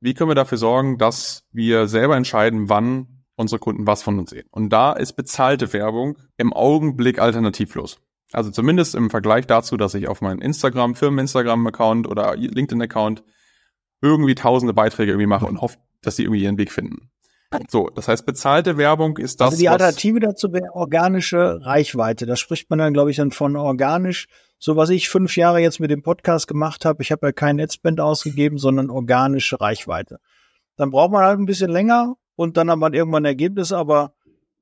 wie 0.00 0.14
können 0.14 0.30
wir 0.30 0.34
dafür 0.34 0.58
sorgen, 0.58 0.98
dass 0.98 1.44
wir 1.52 1.88
selber 1.88 2.16
entscheiden, 2.16 2.68
wann 2.68 3.24
unsere 3.36 3.58
Kunden 3.58 3.86
was 3.86 4.02
von 4.02 4.18
uns 4.18 4.30
sehen. 4.30 4.46
Und 4.50 4.70
da 4.70 4.92
ist 4.92 5.14
bezahlte 5.14 5.72
Werbung 5.72 6.18
im 6.36 6.52
Augenblick 6.52 7.18
alternativlos. 7.18 8.00
Also 8.32 8.50
zumindest 8.50 8.94
im 8.94 9.10
Vergleich 9.10 9.46
dazu, 9.46 9.76
dass 9.76 9.94
ich 9.94 10.08
auf 10.08 10.20
meinen 10.20 10.40
Instagram, 10.40 10.94
Firmen-Instagram-Account 10.94 12.06
oder 12.06 12.36
LinkedIn-Account 12.36 13.22
irgendwie 14.02 14.34
tausende 14.34 14.74
Beiträge 14.74 15.12
irgendwie 15.12 15.26
mache 15.26 15.46
und 15.46 15.60
hoffe, 15.60 15.78
dass 16.02 16.16
sie 16.16 16.24
irgendwie 16.24 16.42
ihren 16.42 16.58
Weg 16.58 16.70
finden. 16.70 17.10
So, 17.68 17.88
das 17.88 18.08
heißt, 18.08 18.26
bezahlte 18.26 18.76
Werbung 18.76 19.16
ist 19.16 19.40
das. 19.40 19.52
Also 19.52 19.58
die 19.58 19.70
Alternative 19.70 20.20
dazu 20.20 20.52
wäre 20.52 20.74
organische 20.74 21.64
Reichweite. 21.64 22.26
Da 22.26 22.36
spricht 22.36 22.68
man 22.68 22.78
dann, 22.78 22.92
glaube 22.92 23.10
ich, 23.10 23.16
dann 23.16 23.30
von 23.30 23.56
organisch. 23.56 24.28
So 24.58 24.76
was 24.76 24.90
ich 24.90 25.08
fünf 25.08 25.36
Jahre 25.36 25.60
jetzt 25.60 25.80
mit 25.80 25.90
dem 25.90 26.02
Podcast 26.02 26.46
gemacht 26.46 26.84
habe, 26.84 27.02
ich 27.02 27.10
habe 27.10 27.28
ja 27.28 27.32
kein 27.32 27.56
Netzband 27.56 28.00
ausgegeben, 28.00 28.58
sondern 28.58 28.90
organische 28.90 29.60
Reichweite. 29.60 30.18
Dann 30.76 30.90
braucht 30.90 31.12
man 31.12 31.24
halt 31.24 31.38
ein 31.38 31.46
bisschen 31.46 31.70
länger 31.70 32.16
und 32.36 32.56
dann 32.56 32.70
hat 32.70 32.78
man 32.78 32.92
irgendwann 32.92 33.22
ein 33.22 33.30
Ergebnis, 33.30 33.72
aber 33.72 34.12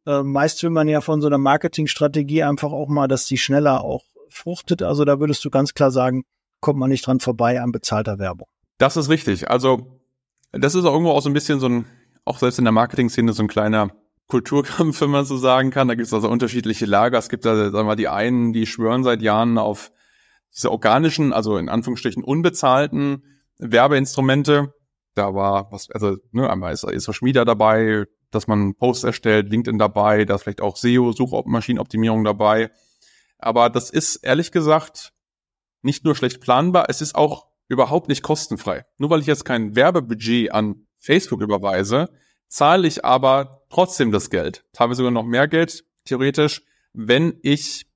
äh, 0.06 0.22
meist 0.22 0.62
will 0.62 0.70
man 0.70 0.88
ja 0.88 1.00
von 1.00 1.20
so 1.20 1.26
einer 1.26 1.38
Marketingstrategie 1.38 2.42
einfach 2.42 2.72
auch 2.72 2.88
mal, 2.88 3.08
dass 3.08 3.26
die 3.26 3.38
schneller 3.38 3.82
auch 3.82 4.04
fruchtet. 4.28 4.82
Also 4.82 5.04
da 5.04 5.20
würdest 5.20 5.44
du 5.44 5.50
ganz 5.50 5.74
klar 5.74 5.90
sagen, 5.90 6.24
kommt 6.60 6.78
man 6.78 6.90
nicht 6.90 7.06
dran 7.06 7.20
vorbei 7.20 7.60
an 7.60 7.72
bezahlter 7.72 8.18
Werbung. 8.18 8.48
Das 8.78 8.96
ist 8.96 9.08
richtig. 9.08 9.50
Also 9.50 10.00
das 10.52 10.74
ist 10.74 10.84
auch 10.84 10.92
irgendwo 10.92 11.12
auch 11.12 11.22
so 11.22 11.30
ein 11.30 11.34
bisschen 11.34 11.60
so 11.60 11.68
ein, 11.68 11.86
auch 12.24 12.38
selbst 12.38 12.58
in 12.58 12.64
der 12.64 12.72
Marketing-Szene 12.72 13.32
so 13.32 13.42
ein 13.42 13.48
kleiner 13.48 13.90
Kulturkampf, 14.28 15.00
wenn 15.00 15.10
man 15.10 15.24
so 15.24 15.36
sagen 15.36 15.70
kann. 15.70 15.88
Da 15.88 15.94
gibt 15.94 16.06
es 16.06 16.14
also 16.14 16.28
unterschiedliche 16.28 16.86
Lager. 16.86 17.18
Es 17.18 17.28
gibt 17.28 17.44
da, 17.44 17.56
sagen 17.56 17.74
wir 17.74 17.84
mal, 17.84 17.96
die 17.96 18.08
einen, 18.08 18.52
die 18.52 18.66
schwören 18.66 19.04
seit 19.04 19.22
Jahren 19.22 19.58
auf 19.58 19.90
diese 20.54 20.70
organischen, 20.70 21.32
also 21.32 21.58
in 21.58 21.68
Anführungsstrichen 21.68 22.24
unbezahlten 22.24 23.22
Werbeinstrumente. 23.58 24.72
Da 25.16 25.34
war 25.34 25.72
was, 25.72 25.90
also 25.90 26.18
ne, 26.30 26.48
einmal 26.48 26.74
ist, 26.74 26.84
ist 26.84 27.04
Social 27.04 27.24
Media 27.24 27.44
dabei, 27.46 28.04
dass 28.30 28.46
man 28.46 28.74
Posts 28.74 29.04
erstellt, 29.04 29.50
LinkedIn 29.50 29.78
dabei, 29.78 30.26
da 30.26 30.34
ist 30.34 30.42
vielleicht 30.42 30.60
auch 30.60 30.76
SEO, 30.76 31.12
Suchmaschinenoptimierung 31.12 32.22
dabei. 32.22 32.70
Aber 33.38 33.70
das 33.70 33.88
ist 33.88 34.16
ehrlich 34.16 34.52
gesagt 34.52 35.14
nicht 35.80 36.04
nur 36.04 36.14
schlecht 36.14 36.42
planbar, 36.42 36.86
es 36.88 37.00
ist 37.00 37.14
auch 37.14 37.46
überhaupt 37.68 38.08
nicht 38.08 38.22
kostenfrei. 38.22 38.84
Nur 38.98 39.08
weil 39.08 39.20
ich 39.20 39.26
jetzt 39.26 39.46
kein 39.46 39.74
Werbebudget 39.74 40.52
an 40.52 40.86
Facebook 40.98 41.40
überweise, 41.40 42.10
zahle 42.48 42.86
ich 42.86 43.02
aber 43.02 43.62
trotzdem 43.70 44.12
das 44.12 44.28
Geld. 44.28 44.64
Teilweise 44.74 44.98
sogar 44.98 45.12
noch 45.12 45.24
mehr 45.24 45.48
Geld, 45.48 45.84
theoretisch, 46.04 46.62
wenn 46.92 47.38
ich 47.42 47.86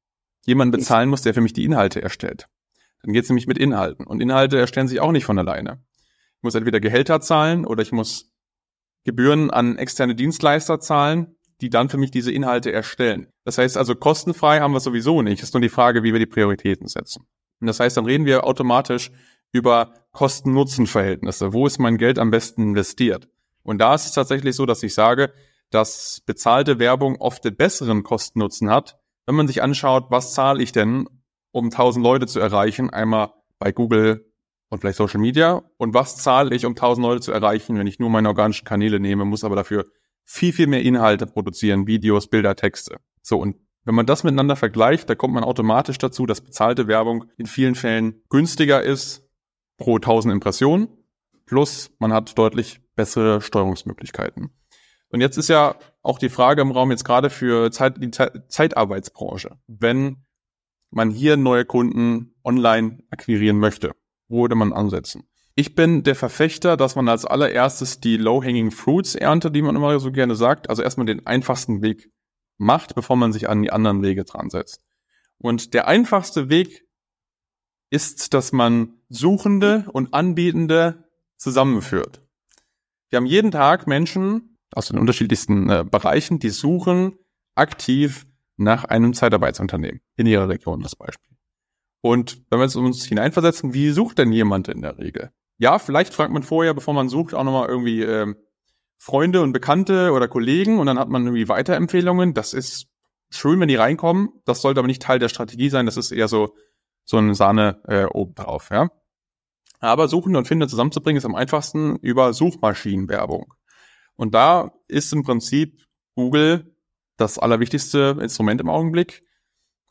jemanden 0.47 0.73
bezahlen 0.73 1.11
muss, 1.11 1.21
der 1.21 1.35
für 1.35 1.43
mich 1.43 1.53
die 1.53 1.65
Inhalte 1.65 2.00
erstellt. 2.00 2.47
Dann 3.03 3.12
geht 3.12 3.25
es 3.25 3.29
nämlich 3.29 3.47
mit 3.47 3.59
Inhalten. 3.59 4.07
Und 4.07 4.21
Inhalte 4.23 4.59
erstellen 4.59 4.89
sich 4.89 5.00
auch 5.00 5.12
nicht 5.12 5.25
von 5.25 5.39
alleine. 5.39 5.83
Ich 6.40 6.42
muss 6.42 6.54
entweder 6.54 6.80
Gehälter 6.80 7.20
zahlen 7.20 7.66
oder 7.66 7.82
ich 7.82 7.92
muss 7.92 8.32
Gebühren 9.04 9.50
an 9.50 9.76
externe 9.76 10.14
Dienstleister 10.14 10.80
zahlen, 10.80 11.37
die 11.61 11.68
dann 11.68 11.90
für 11.90 11.99
mich 11.99 12.11
diese 12.11 12.32
Inhalte 12.32 12.73
erstellen. 12.73 13.26
Das 13.44 13.59
heißt 13.59 13.76
also, 13.76 13.94
kostenfrei 13.94 14.61
haben 14.61 14.73
wir 14.73 14.80
sowieso 14.80 15.20
nicht. 15.20 15.42
Es 15.42 15.50
ist 15.50 15.54
nur 15.54 15.61
die 15.61 15.68
Frage, 15.68 16.02
wie 16.02 16.12
wir 16.12 16.18
die 16.18 16.25
Prioritäten 16.25 16.88
setzen. 16.88 17.26
Und 17.61 17.66
das 17.66 17.78
heißt, 17.78 17.99
dann 17.99 18.06
reden 18.06 18.25
wir 18.25 18.44
automatisch 18.44 19.11
über 19.52 19.92
Kosten-Nutzen-Verhältnisse. 20.12 21.52
Wo 21.52 21.66
ist 21.66 21.78
mein 21.78 21.99
Geld 21.99 22.18
am 22.18 22.30
besten 22.30 22.62
investiert? 22.62 23.28
Und 23.62 23.78
da 23.78 23.94
ist 23.94 24.06
es 24.06 24.12
tatsächlich 24.12 24.56
so, 24.56 24.64
dass 24.64 24.82
ich 24.82 24.94
sage, 24.94 25.35
dass 25.68 26.23
bezahlte 26.25 26.78
Werbung 26.78 27.16
oft 27.16 27.44
den 27.44 27.54
besseren 27.54 28.02
Kosten-Nutzen 28.02 28.70
hat, 28.70 28.99
wenn 29.26 29.35
man 29.35 29.47
sich 29.47 29.62
anschaut, 29.62 30.06
was 30.09 30.32
zahle 30.32 30.62
ich 30.62 30.73
denn, 30.73 31.06
um 31.52 31.66
1000 31.66 32.02
Leute 32.02 32.26
zu 32.26 32.40
erreichen, 32.40 32.88
einmal 32.90 33.35
bei 33.59 33.73
Google 33.73 34.30
und 34.71 34.81
vielleicht 34.81 34.97
Social 34.97 35.21
Media 35.21 35.62
und 35.77 35.93
was 35.93 36.17
zahle 36.17 36.55
ich, 36.55 36.65
um 36.65 36.73
1000 36.73 37.07
Leute 37.07 37.21
zu 37.21 37.33
erreichen, 37.33 37.79
wenn 37.79 37.87
ich 37.87 37.99
nur 37.99 38.09
meine 38.09 38.29
organischen 38.29 38.65
Kanäle 38.65 38.99
nehme, 38.99 39.25
muss 39.25 39.45
aber 39.45 39.57
dafür 39.57 39.85
viel, 40.25 40.53
viel 40.53 40.69
mehr 40.69 40.83
Inhalte 40.83 41.27
produzieren, 41.27 41.87
Videos, 41.87 42.29
Bilder, 42.29 42.57
Texte. 42.57 42.99
So, 43.21 43.39
und 43.39 43.57
wenn 43.85 43.95
man 43.95 44.07
das 44.07 44.25
miteinander 44.25 44.57
vergleicht, 44.57 45.11
da 45.11 45.15
kommt 45.15 45.35
man 45.35 45.45
automatisch 45.45 45.99
dazu, 45.99 46.25
dass 46.25 46.41
bezahlte 46.41 46.87
Werbung 46.87 47.25
in 47.37 47.47
vielen 47.47 47.75
Fällen 47.75 48.23
günstiger 48.29 48.83
ist 48.83 49.29
pro 49.77 49.97
1000 49.97 50.33
Impressionen, 50.33 50.89
plus 51.47 51.91
man 51.99 52.12
hat 52.12 52.39
deutlich 52.39 52.81
bessere 52.95 53.41
Steuerungsmöglichkeiten. 53.41 54.50
Und 55.09 55.21
jetzt 55.21 55.37
ist 55.37 55.49
ja 55.49 55.75
auch 56.03 56.19
die 56.19 56.29
Frage 56.29 56.62
im 56.62 56.71
Raum 56.71 56.91
jetzt 56.93 57.05
gerade 57.05 57.31
für 57.31 57.73
Zeit, 57.73 57.97
die 58.00 58.11
Zeitarbeitsbranche. 58.11 59.59
Wenn 59.67 60.25
man 60.91 61.11
hier 61.11 61.37
neue 61.37 61.65
Kunden 61.65 62.35
online 62.45 63.03
akquirieren 63.11 63.59
möchte, 63.59 63.93
würde 64.31 64.55
man 64.55 64.73
ansetzen? 64.73 65.25
Ich 65.55 65.75
bin 65.75 66.03
der 66.05 66.15
Verfechter, 66.15 66.77
dass 66.77 66.97
man 66.97 67.09
als 67.09 67.25
allererstes 67.25 68.01
die 68.01 68.17
Low-Hanging 68.17 68.71
Fruits 68.71 69.15
erntet, 69.15 69.55
die 69.55 69.63
man 69.63 69.77
immer 69.77 69.99
so 70.01 70.13
gerne 70.13 70.37
sagt. 70.37 70.71
Also 70.71 70.83
erstmal 70.83 71.07
den 71.07 71.27
einfachsten 71.27 71.83
Weg 71.83 72.11
macht, 72.57 72.95
bevor 72.95 73.17
man 73.17 73.33
sich 73.33 73.49
an 73.49 73.63
die 73.63 73.73
anderen 73.73 74.03
Wege 74.03 74.25
dran 74.25 74.51
setzt. 74.51 74.83
Und 75.39 75.75
der 75.75 75.89
einfachste 75.89 76.49
Weg 76.49 76.87
ist, 77.91 78.33
dass 78.35 78.53
man 78.53 78.95
Suchende 79.09 79.87
und 79.93 80.15
Anbietende 80.15 81.05
zusammenführt. 81.37 82.23
Wir 83.09 83.17
haben 83.17 83.27
jeden 83.27 83.51
Tag 83.51 83.87
Menschen 83.87 84.59
aus 84.73 84.89
den 84.89 84.99
unterschiedlichsten 84.99 85.69
äh, 85.69 85.85
Bereichen, 85.85 86.39
die 86.39 86.51
suchen 86.51 87.19
aktiv 87.57 88.27
nach 88.57 88.85
einem 88.85 89.15
Zeitarbeitsunternehmen 89.15 90.01
in 90.17 90.27
ihrer 90.27 90.49
Region, 90.49 90.81
das 90.81 90.95
Beispiel. 90.95 91.37
Und 92.00 92.42
wenn 92.50 92.59
wir 92.59 92.64
jetzt 92.64 92.76
uns 92.76 93.04
hineinversetzen, 93.04 93.75
wie 93.75 93.90
sucht 93.90 94.19
denn 94.19 94.33
jemand 94.33 94.69
in 94.69 94.83
der 94.83 94.99
Regel? 94.99 95.30
Ja, 95.59 95.78
vielleicht 95.78 96.14
fragt 96.14 96.33
man 96.33 96.42
vorher, 96.42 96.73
bevor 96.73 96.95
man 96.95 97.09
sucht, 97.09 97.35
auch 97.35 97.45
nochmal 97.45 97.69
irgendwie 97.69 98.02
äh, 98.02 98.35
Freunde 98.97 99.42
und 99.42 99.52
Bekannte 99.52 100.12
oder 100.12 100.28
Kollegen 100.28 100.78
und 100.78 100.87
dann 100.87 100.99
hat 100.99 101.09
man 101.09 101.25
irgendwie 101.25 101.49
Weiterempfehlungen. 101.49 102.33
Das 102.33 102.54
ist 102.54 102.87
schön, 103.30 103.61
wenn 103.61 103.69
die 103.69 103.76
reinkommen. 103.76 104.30
Das 104.47 104.62
sollte 104.62 104.80
aber 104.80 104.87
nicht 104.87 105.02
Teil 105.02 105.19
der 105.19 105.28
Strategie 105.28 105.69
sein. 105.69 105.87
Das 105.87 105.97
ist 105.97 106.11
eher 106.12 106.28
so 106.28 106.54
so 107.04 107.16
eine 107.16 107.35
Sahne 107.35 107.80
äh, 107.88 108.04
obendrauf. 108.04 108.71
Ja? 108.71 108.90
Aber 109.80 110.09
Suchende 110.09 110.38
und 110.38 110.47
Finder 110.47 110.69
zusammenzubringen 110.69 111.19
ist 111.19 111.25
am 111.25 111.35
einfachsten 111.35 111.97
über 111.97 112.33
Suchmaschinenwerbung. 112.33 113.54
Und 114.16 114.35
da 114.35 114.73
ist 114.88 115.12
im 115.12 115.23
Prinzip 115.23 115.87
Google 116.14 116.75
das 117.16 117.38
allerwichtigste 117.38 118.19
Instrument 118.21 118.61
im 118.61 118.69
Augenblick. 118.69 119.25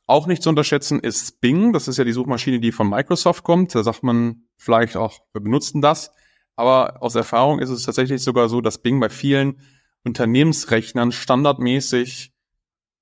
Auch 0.09 0.25
nicht 0.25 0.41
zu 0.41 0.49
unterschätzen 0.49 0.99
ist 0.99 1.39
Bing. 1.39 1.71
Das 1.71 1.87
ist 1.87 1.97
ja 1.97 2.03
die 2.03 2.13
Suchmaschine, 2.13 2.59
die 2.59 2.71
von 2.71 2.89
Microsoft 2.89 3.43
kommt. 3.43 3.75
Da 3.75 3.83
sagt 3.83 4.01
man 4.01 4.41
vielleicht 4.57 4.97
auch, 4.97 5.19
wir 5.33 5.41
benutzen 5.41 5.83
das. 5.83 6.11
Aber 6.55 7.03
aus 7.03 7.13
Erfahrung 7.13 7.59
ist 7.59 7.69
es 7.69 7.83
tatsächlich 7.83 8.23
sogar 8.23 8.49
so, 8.49 8.59
dass 8.59 8.79
Bing 8.79 8.99
bei 8.99 9.09
vielen 9.09 9.61
Unternehmensrechnern 10.03 11.11
standardmäßig 11.11 12.33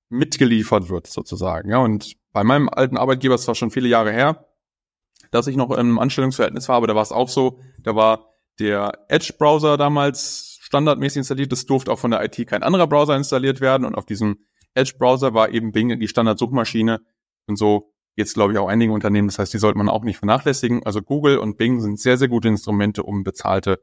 mitgeliefert 0.09 0.89
wird, 0.89 1.07
sozusagen. 1.07 1.71
Ja, 1.71 1.77
und 1.77 2.17
bei 2.33 2.43
meinem 2.43 2.67
alten 2.67 2.97
Arbeitgeber, 2.97 3.35
es 3.35 3.47
war 3.47 3.55
schon 3.55 3.71
viele 3.71 3.87
Jahre 3.87 4.11
her, 4.11 4.45
dass 5.31 5.47
ich 5.47 5.55
noch 5.55 5.71
im 5.71 5.99
Anstellungsverhältnis 5.99 6.67
war, 6.67 6.75
aber 6.75 6.87
da 6.87 6.95
war 6.95 7.03
es 7.03 7.13
auch 7.13 7.29
so, 7.29 7.61
da 7.79 7.95
war 7.95 8.33
der 8.59 9.05
Edge-Browser 9.07 9.77
damals 9.77 10.59
standardmäßig 10.59 11.19
installiert. 11.19 11.53
Das 11.53 11.65
durfte 11.65 11.89
auch 11.89 11.99
von 11.99 12.11
der 12.11 12.21
IT 12.25 12.45
kein 12.47 12.63
anderer 12.63 12.87
Browser 12.87 13.15
installiert 13.15 13.61
werden. 13.61 13.85
Und 13.85 13.95
auf 13.95 14.05
diesem 14.05 14.39
Edge-Browser 14.77 15.33
war 15.33 15.49
eben 15.49 15.71
Bing 15.71 15.99
die 15.99 16.07
Standardsuchmaschine. 16.07 17.01
Und 17.47 17.57
so 17.57 17.91
jetzt 18.17 18.33
glaube 18.33 18.51
ich 18.51 18.59
auch 18.59 18.67
einigen 18.67 18.91
Unternehmen. 18.91 19.29
Das 19.29 19.39
heißt, 19.39 19.53
die 19.53 19.59
sollte 19.59 19.77
man 19.77 19.87
auch 19.87 20.03
nicht 20.03 20.17
vernachlässigen. 20.17 20.85
Also 20.85 21.01
Google 21.01 21.37
und 21.37 21.57
Bing 21.57 21.79
sind 21.79 21.99
sehr, 21.99 22.17
sehr 22.17 22.27
gute 22.27 22.49
Instrumente, 22.49 23.03
um 23.03 23.23
bezahlte 23.23 23.79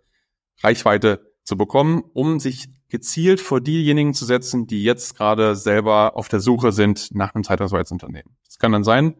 Reichweite 0.62 1.32
zu 1.44 1.56
bekommen, 1.56 2.02
um 2.12 2.40
sich 2.40 2.68
gezielt 2.88 3.40
vor 3.40 3.60
diejenigen 3.60 4.12
zu 4.12 4.24
setzen, 4.24 4.66
die 4.66 4.82
jetzt 4.82 5.16
gerade 5.16 5.56
selber 5.56 6.16
auf 6.16 6.28
der 6.28 6.40
Suche 6.40 6.72
sind 6.72 7.14
nach 7.14 7.34
einem 7.34 7.44
Zeitarbeitsunternehmen. 7.44 8.36
Das 8.44 8.58
kann 8.58 8.72
dann 8.72 8.84
sein, 8.84 9.14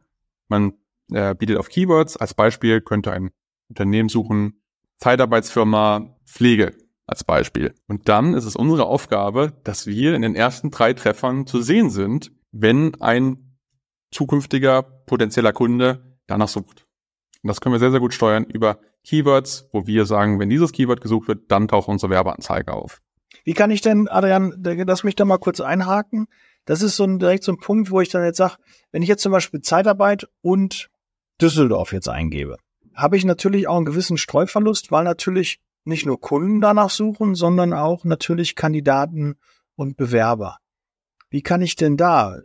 man 0.48 0.74
äh, 1.12 1.34
bietet 1.34 1.58
auf 1.58 1.68
Keywords. 1.68 2.16
Als 2.16 2.34
Beispiel 2.34 2.80
könnte 2.80 3.12
ein 3.12 3.30
Unternehmen 3.68 4.08
suchen, 4.08 4.60
Zeitarbeitsfirma 4.98 6.16
Pflege 6.24 6.74
als 7.06 7.24
Beispiel. 7.24 7.74
Und 7.86 8.08
dann 8.08 8.34
ist 8.34 8.44
es 8.44 8.56
unsere 8.56 8.86
Aufgabe, 8.86 9.52
dass 9.64 9.86
wir 9.86 10.14
in 10.14 10.22
den 10.22 10.34
ersten 10.34 10.70
drei 10.70 10.92
Treffern 10.94 11.46
zu 11.46 11.60
sehen 11.60 11.90
sind, 11.90 12.32
wenn 12.52 13.00
ein 13.00 13.58
zukünftiger 14.10 14.82
potenzieller 14.82 15.52
Kunde 15.52 16.16
danach 16.26 16.48
sucht. 16.48 16.86
Und 17.42 17.48
das 17.48 17.60
können 17.60 17.74
wir 17.74 17.80
sehr, 17.80 17.90
sehr 17.90 18.00
gut 18.00 18.14
steuern 18.14 18.44
über 18.44 18.78
Keywords, 19.04 19.68
wo 19.72 19.86
wir 19.86 20.06
sagen, 20.06 20.40
wenn 20.40 20.48
dieses 20.48 20.72
Keyword 20.72 21.00
gesucht 21.00 21.28
wird, 21.28 21.50
dann 21.50 21.68
taucht 21.68 21.88
unsere 21.88 22.10
Werbeanzeige 22.10 22.72
auf. 22.72 23.02
Wie 23.44 23.52
kann 23.52 23.70
ich 23.70 23.82
denn, 23.82 24.08
Adrian, 24.08 24.54
lass 24.62 25.04
mich 25.04 25.16
da 25.16 25.24
mal 25.24 25.38
kurz 25.38 25.60
einhaken. 25.60 26.26
Das 26.64 26.80
ist 26.80 26.96
so 26.96 27.04
ein, 27.04 27.18
direkt 27.18 27.44
so 27.44 27.52
ein 27.52 27.58
Punkt, 27.58 27.90
wo 27.90 28.00
ich 28.00 28.08
dann 28.08 28.24
jetzt 28.24 28.38
sage, 28.38 28.56
wenn 28.90 29.02
ich 29.02 29.08
jetzt 29.08 29.22
zum 29.22 29.32
Beispiel 29.32 29.60
Zeitarbeit 29.60 30.28
und 30.40 30.88
Düsseldorf 31.40 31.92
jetzt 31.92 32.08
eingebe, 32.08 32.56
habe 32.94 33.16
ich 33.18 33.24
natürlich 33.24 33.68
auch 33.68 33.76
einen 33.76 33.84
gewissen 33.84 34.16
Streuverlust, 34.16 34.90
weil 34.90 35.04
natürlich 35.04 35.60
nicht 35.84 36.06
nur 36.06 36.20
Kunden 36.20 36.60
danach 36.60 36.90
suchen, 36.90 37.34
sondern 37.34 37.72
auch 37.72 38.04
natürlich 38.04 38.54
Kandidaten 38.54 39.36
und 39.76 39.96
Bewerber. 39.96 40.58
Wie 41.30 41.42
kann 41.42 41.62
ich 41.62 41.76
denn 41.76 41.96
da? 41.96 42.38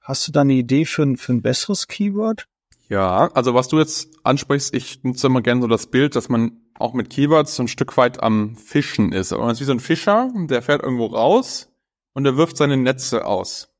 Hast 0.00 0.28
du 0.28 0.32
da 0.32 0.42
eine 0.42 0.54
Idee 0.54 0.84
für 0.84 1.02
ein, 1.02 1.16
für 1.16 1.32
ein 1.32 1.42
besseres 1.42 1.86
Keyword? 1.86 2.46
Ja, 2.88 3.30
also 3.32 3.54
was 3.54 3.68
du 3.68 3.78
jetzt 3.78 4.08
ansprichst, 4.22 4.74
ich 4.74 5.02
nutze 5.02 5.28
immer 5.28 5.40
gerne 5.40 5.62
so 5.62 5.68
das 5.68 5.86
Bild, 5.86 6.16
dass 6.16 6.28
man 6.28 6.60
auch 6.78 6.92
mit 6.92 7.08
Keywords 7.10 7.56
so 7.56 7.62
ein 7.62 7.68
Stück 7.68 7.96
weit 7.96 8.22
am 8.22 8.56
Fischen 8.56 9.12
ist. 9.12 9.30
man 9.30 9.50
ist 9.50 9.60
wie 9.60 9.64
so 9.64 9.72
ein 9.72 9.80
Fischer, 9.80 10.30
der 10.34 10.60
fährt 10.60 10.82
irgendwo 10.82 11.06
raus 11.06 11.70
und 12.12 12.24
der 12.24 12.36
wirft 12.36 12.56
seine 12.56 12.76
Netze 12.76 13.24
aus. 13.24 13.70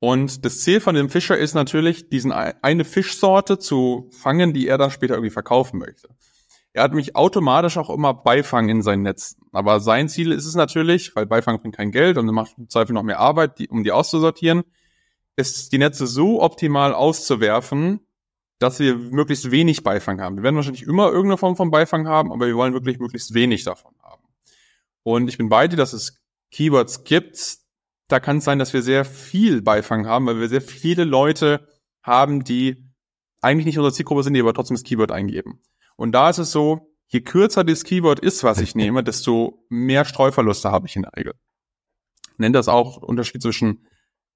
Und 0.00 0.44
das 0.44 0.60
Ziel 0.60 0.80
von 0.80 0.94
dem 0.94 1.08
Fischer 1.08 1.38
ist 1.38 1.54
natürlich, 1.54 2.10
diesen 2.10 2.30
eine 2.32 2.84
Fischsorte 2.84 3.58
zu 3.58 4.10
fangen, 4.10 4.52
die 4.52 4.68
er 4.68 4.76
dann 4.76 4.90
später 4.90 5.14
irgendwie 5.14 5.30
verkaufen 5.30 5.78
möchte. 5.78 6.08
Er 6.74 6.82
hat 6.82 6.92
mich 6.92 7.14
automatisch 7.14 7.78
auch 7.78 7.88
immer 7.88 8.12
Beifang 8.12 8.68
in 8.68 8.82
sein 8.82 9.02
Netz. 9.02 9.36
Aber 9.52 9.78
sein 9.78 10.08
Ziel 10.08 10.32
ist 10.32 10.44
es 10.44 10.56
natürlich, 10.56 11.14
weil 11.14 11.24
Beifang 11.24 11.60
bringt 11.60 11.76
kein 11.76 11.92
Geld 11.92 12.18
und 12.18 12.26
er 12.26 12.32
macht 12.32 12.58
im 12.58 12.68
Zweifel 12.68 12.94
noch 12.94 13.04
mehr 13.04 13.20
Arbeit, 13.20 13.60
die, 13.60 13.68
um 13.68 13.84
die 13.84 13.92
auszusortieren, 13.92 14.64
ist 15.36 15.72
die 15.72 15.78
Netze 15.78 16.08
so 16.08 16.42
optimal 16.42 16.92
auszuwerfen, 16.92 18.00
dass 18.58 18.80
wir 18.80 18.96
möglichst 18.96 19.52
wenig 19.52 19.84
Beifang 19.84 20.20
haben. 20.20 20.36
Wir 20.36 20.42
werden 20.42 20.56
wahrscheinlich 20.56 20.82
immer 20.82 21.06
irgendeine 21.06 21.38
Form 21.38 21.54
von 21.54 21.70
Beifang 21.70 22.08
haben, 22.08 22.32
aber 22.32 22.48
wir 22.48 22.56
wollen 22.56 22.72
wirklich 22.72 22.98
möglichst 22.98 23.34
wenig 23.34 23.62
davon 23.62 23.94
haben. 24.02 24.24
Und 25.04 25.28
ich 25.28 25.38
bin 25.38 25.48
bei 25.48 25.68
dir, 25.68 25.76
dass 25.76 25.92
es 25.92 26.20
Keywords 26.50 27.04
gibt, 27.04 27.58
da 28.08 28.18
kann 28.18 28.38
es 28.38 28.44
sein, 28.44 28.58
dass 28.58 28.72
wir 28.72 28.82
sehr 28.82 29.04
viel 29.04 29.62
Beifang 29.62 30.06
haben, 30.06 30.26
weil 30.26 30.40
wir 30.40 30.48
sehr 30.48 30.60
viele 30.60 31.04
Leute 31.04 31.68
haben, 32.02 32.42
die 32.42 32.84
eigentlich 33.40 33.66
nicht 33.66 33.78
unsere 33.78 33.92
Zielgruppe 33.92 34.24
sind, 34.24 34.34
die 34.34 34.40
aber 34.40 34.54
trotzdem 34.54 34.76
das 34.76 34.84
Keyword 34.84 35.12
eingeben. 35.12 35.60
Und 35.96 36.12
da 36.12 36.30
ist 36.30 36.38
es 36.38 36.52
so, 36.52 36.94
je 37.08 37.20
kürzer 37.20 37.64
das 37.64 37.84
Keyword 37.84 38.20
ist, 38.20 38.44
was 38.44 38.60
ich 38.60 38.74
nehme, 38.74 39.04
desto 39.04 39.64
mehr 39.68 40.04
Streuverluste 40.04 40.70
habe 40.70 40.86
ich 40.86 40.96
in 40.96 41.02
der 41.02 41.12
Regel. 41.16 41.34
Ich 42.32 42.38
nenne 42.38 42.52
das 42.52 42.68
auch 42.68 42.96
Unterschied 42.96 43.42
zwischen 43.42 43.86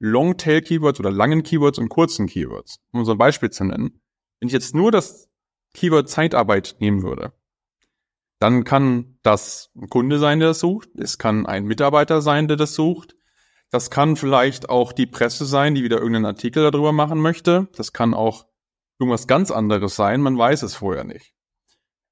Longtail-Keywords 0.01 1.01
oder 1.01 1.11
langen 1.11 1.43
Keywords 1.43 1.79
und 1.79 1.89
kurzen 1.89 2.27
Keywords. 2.27 2.81
Um 2.93 3.05
so 3.05 3.13
ein 3.13 3.19
Beispiel 3.19 3.51
zu 3.51 3.65
nennen. 3.65 4.01
Wenn 4.39 4.49
ich 4.49 4.53
jetzt 4.53 4.75
nur 4.75 4.93
das 4.93 5.29
Keyword 5.75 6.09
Zeitarbeit 6.09 6.77
nehmen 6.79 7.03
würde, 7.03 7.33
dann 8.39 8.63
kann 8.63 9.19
das 9.23 9.71
ein 9.77 9.89
Kunde 9.89 10.19
sein, 10.19 10.39
der 10.39 10.49
das 10.49 10.61
sucht. 10.61 10.91
Es 10.97 11.19
kann 11.19 11.47
ein 11.47 11.65
Mitarbeiter 11.65 12.23
sein, 12.23 12.47
der 12.47 12.57
das 12.57 12.75
sucht. 12.75 13.17
Das 13.71 13.91
kann 13.91 14.17
vielleicht 14.17 14.71
auch 14.71 14.93
die 14.93 15.07
Presse 15.07 15.45
sein, 15.45 15.75
die 15.75 15.83
wieder 15.83 15.99
irgendeinen 15.99 16.27
Artikel 16.27 16.71
darüber 16.71 16.93
machen 16.93 17.21
möchte. 17.21 17.69
Das 17.75 17.93
kann 17.93 18.15
auch 18.15 18.47
irgendwas 18.99 19.27
ganz 19.27 19.51
anderes 19.51 19.97
sein. 19.97 20.21
Man 20.21 20.39
weiß 20.39 20.63
es 20.63 20.77
vorher 20.77 21.05
nicht. 21.05 21.35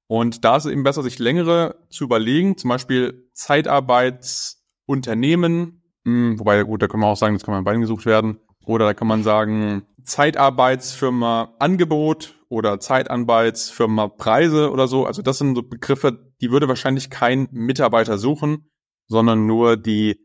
Und 0.07 0.43
da 0.45 0.57
ist 0.57 0.65
es 0.65 0.71
eben 0.71 0.83
besser, 0.83 1.03
sich 1.03 1.19
längere 1.19 1.75
zu 1.89 2.05
überlegen, 2.05 2.57
zum 2.57 2.69
Beispiel 2.69 3.29
Zeitarbeitsunternehmen, 3.33 5.83
hm, 6.05 6.39
wobei, 6.39 6.63
gut, 6.63 6.81
da 6.81 6.87
kann 6.87 7.01
man 7.01 7.09
auch 7.09 7.17
sagen, 7.17 7.35
das 7.35 7.43
kann 7.43 7.53
man 7.53 7.65
beiden 7.65 7.81
gesucht 7.81 8.05
werden. 8.05 8.39
Oder 8.65 8.85
da 8.85 8.93
kann 8.93 9.07
man 9.07 9.23
sagen, 9.23 9.83
Zeitarbeitsfirma 10.03 11.55
Angebot 11.59 12.37
oder 12.49 12.79
Zeitarbeitsfirma 12.79 14.07
Preise 14.07 14.71
oder 14.71 14.87
so. 14.87 15.05
Also 15.05 15.21
das 15.21 15.37
sind 15.37 15.55
so 15.55 15.63
Begriffe, 15.63 16.31
die 16.41 16.51
würde 16.51 16.69
wahrscheinlich 16.69 17.09
kein 17.09 17.47
Mitarbeiter 17.51 18.17
suchen, 18.17 18.69
sondern 19.07 19.45
nur 19.45 19.77
die 19.77 20.17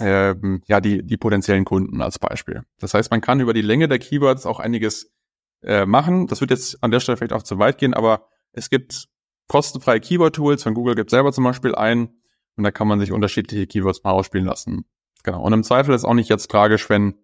ähm, 0.00 0.62
ja 0.66 0.80
die 0.80 1.04
die 1.04 1.16
potenziellen 1.16 1.64
Kunden 1.64 2.02
als 2.02 2.18
Beispiel. 2.18 2.62
Das 2.78 2.94
heißt, 2.94 3.10
man 3.10 3.20
kann 3.20 3.40
über 3.40 3.54
die 3.54 3.62
Länge 3.62 3.88
der 3.88 3.98
Keywords 3.98 4.46
auch 4.46 4.60
einiges 4.60 5.12
äh, 5.62 5.86
machen. 5.86 6.26
Das 6.26 6.40
wird 6.40 6.50
jetzt 6.50 6.82
an 6.82 6.90
der 6.90 7.00
Stelle 7.00 7.16
vielleicht 7.16 7.32
auch 7.32 7.42
zu 7.42 7.58
weit 7.58 7.78
gehen, 7.78 7.94
aber 7.94 8.29
es 8.52 8.70
gibt 8.70 9.08
kostenfreie 9.48 10.00
Keyword-Tools. 10.00 10.62
Von 10.62 10.74
Google 10.74 10.94
gibt 10.94 11.10
selber 11.10 11.32
zum 11.32 11.44
Beispiel 11.44 11.74
ein 11.74 12.10
und 12.56 12.64
da 12.64 12.70
kann 12.70 12.88
man 12.88 13.00
sich 13.00 13.12
unterschiedliche 13.12 13.66
Keywords 13.66 14.02
mal 14.04 14.12
ausspielen 14.12 14.46
lassen. 14.46 14.84
Genau. 15.22 15.42
Und 15.42 15.52
im 15.52 15.64
Zweifel 15.64 15.94
ist 15.94 16.04
auch 16.04 16.14
nicht 16.14 16.28
jetzt 16.28 16.50
tragisch, 16.50 16.88
wenn 16.88 17.14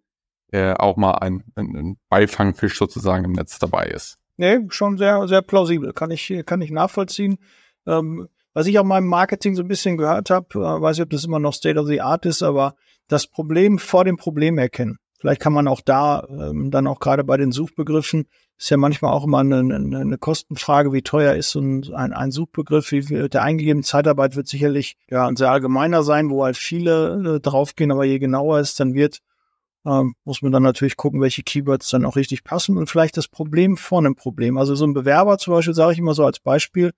äh, 0.52 0.74
auch 0.74 0.96
mal 0.96 1.12
ein, 1.12 1.44
ein, 1.54 1.76
ein 1.76 1.96
Beifangfisch 2.08 2.78
sozusagen 2.78 3.24
im 3.24 3.32
Netz 3.32 3.58
dabei 3.58 3.86
ist. 3.86 4.18
Nee, 4.36 4.60
schon 4.68 4.98
sehr, 4.98 5.26
sehr 5.28 5.42
plausibel. 5.42 5.92
Kann 5.92 6.10
ich, 6.10 6.42
kann 6.44 6.60
ich 6.60 6.70
nachvollziehen. 6.70 7.38
Ähm, 7.86 8.28
was 8.52 8.66
ich 8.66 8.78
auch 8.78 8.84
mal 8.84 8.98
im 8.98 9.06
Marketing 9.06 9.54
so 9.54 9.62
ein 9.62 9.68
bisschen 9.68 9.96
gehört 9.96 10.30
habe, 10.30 10.46
äh, 10.54 10.80
weiß 10.80 10.96
ich, 10.96 11.02
ob 11.02 11.10
das 11.10 11.24
immer 11.24 11.38
noch 11.38 11.54
State 11.54 11.78
of 11.78 11.86
the 11.86 12.00
Art 12.00 12.26
ist, 12.26 12.42
aber 12.42 12.74
das 13.08 13.26
Problem 13.26 13.78
vor 13.78 14.04
dem 14.04 14.16
Problem 14.16 14.58
erkennen. 14.58 14.98
Vielleicht 15.18 15.40
kann 15.40 15.52
man 15.52 15.68
auch 15.68 15.80
da 15.80 16.26
ähm, 16.28 16.70
dann 16.70 16.86
auch 16.86 17.00
gerade 17.00 17.24
bei 17.24 17.36
den 17.36 17.52
Suchbegriffen 17.52 18.26
ist 18.58 18.70
ja 18.70 18.76
manchmal 18.76 19.12
auch 19.12 19.24
immer 19.24 19.38
eine, 19.38 19.58
eine, 19.58 19.98
eine 19.98 20.18
Kostenfrage, 20.18 20.92
wie 20.92 21.02
teuer 21.02 21.34
ist 21.34 21.50
so 21.50 21.60
ein, 21.60 21.92
ein, 21.92 22.30
Suchbegriff, 22.30 22.90
wie 22.90 23.02
viel 23.02 23.28
der 23.28 23.42
eingegeben 23.42 23.82
Zeitarbeit 23.82 24.34
wird 24.34 24.48
sicherlich 24.48 24.96
ja 25.10 25.26
ein 25.26 25.36
sehr 25.36 25.50
allgemeiner 25.50 26.02
sein, 26.02 26.30
wo 26.30 26.44
halt 26.44 26.56
viele 26.56 27.36
äh, 27.36 27.40
draufgehen, 27.40 27.90
aber 27.90 28.04
je 28.04 28.18
genauer 28.18 28.58
es 28.58 28.74
dann 28.74 28.94
wird, 28.94 29.20
ähm, 29.84 30.14
muss 30.24 30.40
man 30.40 30.52
dann 30.52 30.62
natürlich 30.62 30.96
gucken, 30.96 31.20
welche 31.20 31.42
Keywords 31.42 31.90
dann 31.90 32.06
auch 32.06 32.16
richtig 32.16 32.44
passen 32.44 32.78
und 32.78 32.88
vielleicht 32.88 33.18
das 33.18 33.28
Problem 33.28 33.76
vor 33.76 33.98
einem 33.98 34.16
Problem. 34.16 34.56
Also 34.56 34.74
so 34.74 34.86
ein 34.86 34.94
Bewerber 34.94 35.36
zum 35.36 35.52
Beispiel, 35.52 35.74
sage 35.74 35.92
ich 35.92 35.98
immer 35.98 36.14
so 36.14 36.24
als 36.24 36.40
Beispiel, 36.40 36.92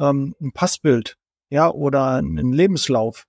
ähm, 0.00 0.34
ein 0.40 0.52
Passbild, 0.52 1.18
ja, 1.50 1.70
oder 1.70 2.16
ein 2.16 2.52
Lebenslauf. 2.52 3.26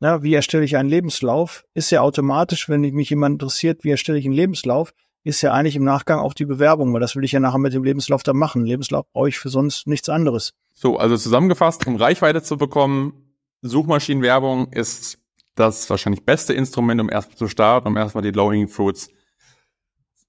Ja, 0.00 0.22
wie 0.22 0.34
erstelle 0.34 0.64
ich 0.64 0.76
einen 0.76 0.88
Lebenslauf? 0.88 1.64
Ist 1.74 1.90
ja 1.90 2.02
automatisch, 2.02 2.68
wenn 2.68 2.82
mich 2.82 3.10
jemand 3.10 3.34
interessiert, 3.34 3.82
wie 3.82 3.90
erstelle 3.90 4.18
ich 4.18 4.26
einen 4.26 4.34
Lebenslauf, 4.34 4.92
ist 5.24 5.42
ja 5.42 5.52
eigentlich 5.52 5.74
im 5.74 5.84
Nachgang 5.84 6.20
auch 6.20 6.34
die 6.34 6.44
Bewerbung, 6.44 6.92
weil 6.92 7.00
das 7.00 7.16
will 7.16 7.24
ich 7.24 7.32
ja 7.32 7.40
nachher 7.40 7.58
mit 7.58 7.72
dem 7.72 7.82
Lebenslauf 7.82 8.22
dann 8.22 8.36
machen. 8.36 8.64
Lebenslauf 8.64 9.06
brauche 9.12 9.28
ich 9.28 9.38
für 9.38 9.48
sonst 9.48 9.86
nichts 9.86 10.08
anderes. 10.08 10.52
So, 10.74 10.98
also 10.98 11.16
zusammengefasst, 11.16 11.86
um 11.86 11.96
Reichweite 11.96 12.42
zu 12.42 12.56
bekommen, 12.56 13.34
Suchmaschinenwerbung 13.62 14.72
ist 14.72 15.18
das 15.56 15.88
wahrscheinlich 15.90 16.24
beste 16.24 16.52
Instrument, 16.52 17.00
um 17.00 17.10
erstmal 17.10 17.38
zu 17.38 17.48
starten, 17.48 17.88
um 17.88 17.96
erstmal 17.96 18.22
die 18.22 18.30
Low-Hanging 18.30 18.68
Fruits 18.68 19.08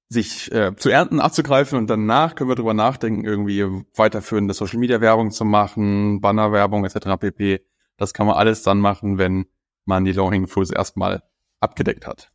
sich 0.10 0.52
äh, 0.54 0.74
zu 0.78 0.90
ernten, 0.90 1.20
abzugreifen 1.20 1.78
und 1.78 1.90
danach 1.90 2.36
können 2.36 2.50
wir 2.50 2.56
drüber 2.56 2.74
nachdenken, 2.74 3.26
irgendwie 3.26 3.84
weiterführende 3.96 4.54
Social 4.54 4.80
Media 4.80 5.02
Werbung 5.02 5.32
zu 5.32 5.44
machen, 5.44 6.22
Bannerwerbung 6.22 6.86
etc. 6.86 7.20
pp. 7.20 7.60
Das 7.98 8.14
kann 8.14 8.26
man 8.26 8.38
alles 8.38 8.64
dann 8.64 8.80
machen, 8.80 9.18
wenn 9.18 9.48
man 9.88 10.06
die 10.06 10.12
Low-Hanging 10.12 10.48
Fruits 10.48 10.72
erstmal 10.72 11.24
abgedeckt 11.60 12.06
hat. 12.06 12.32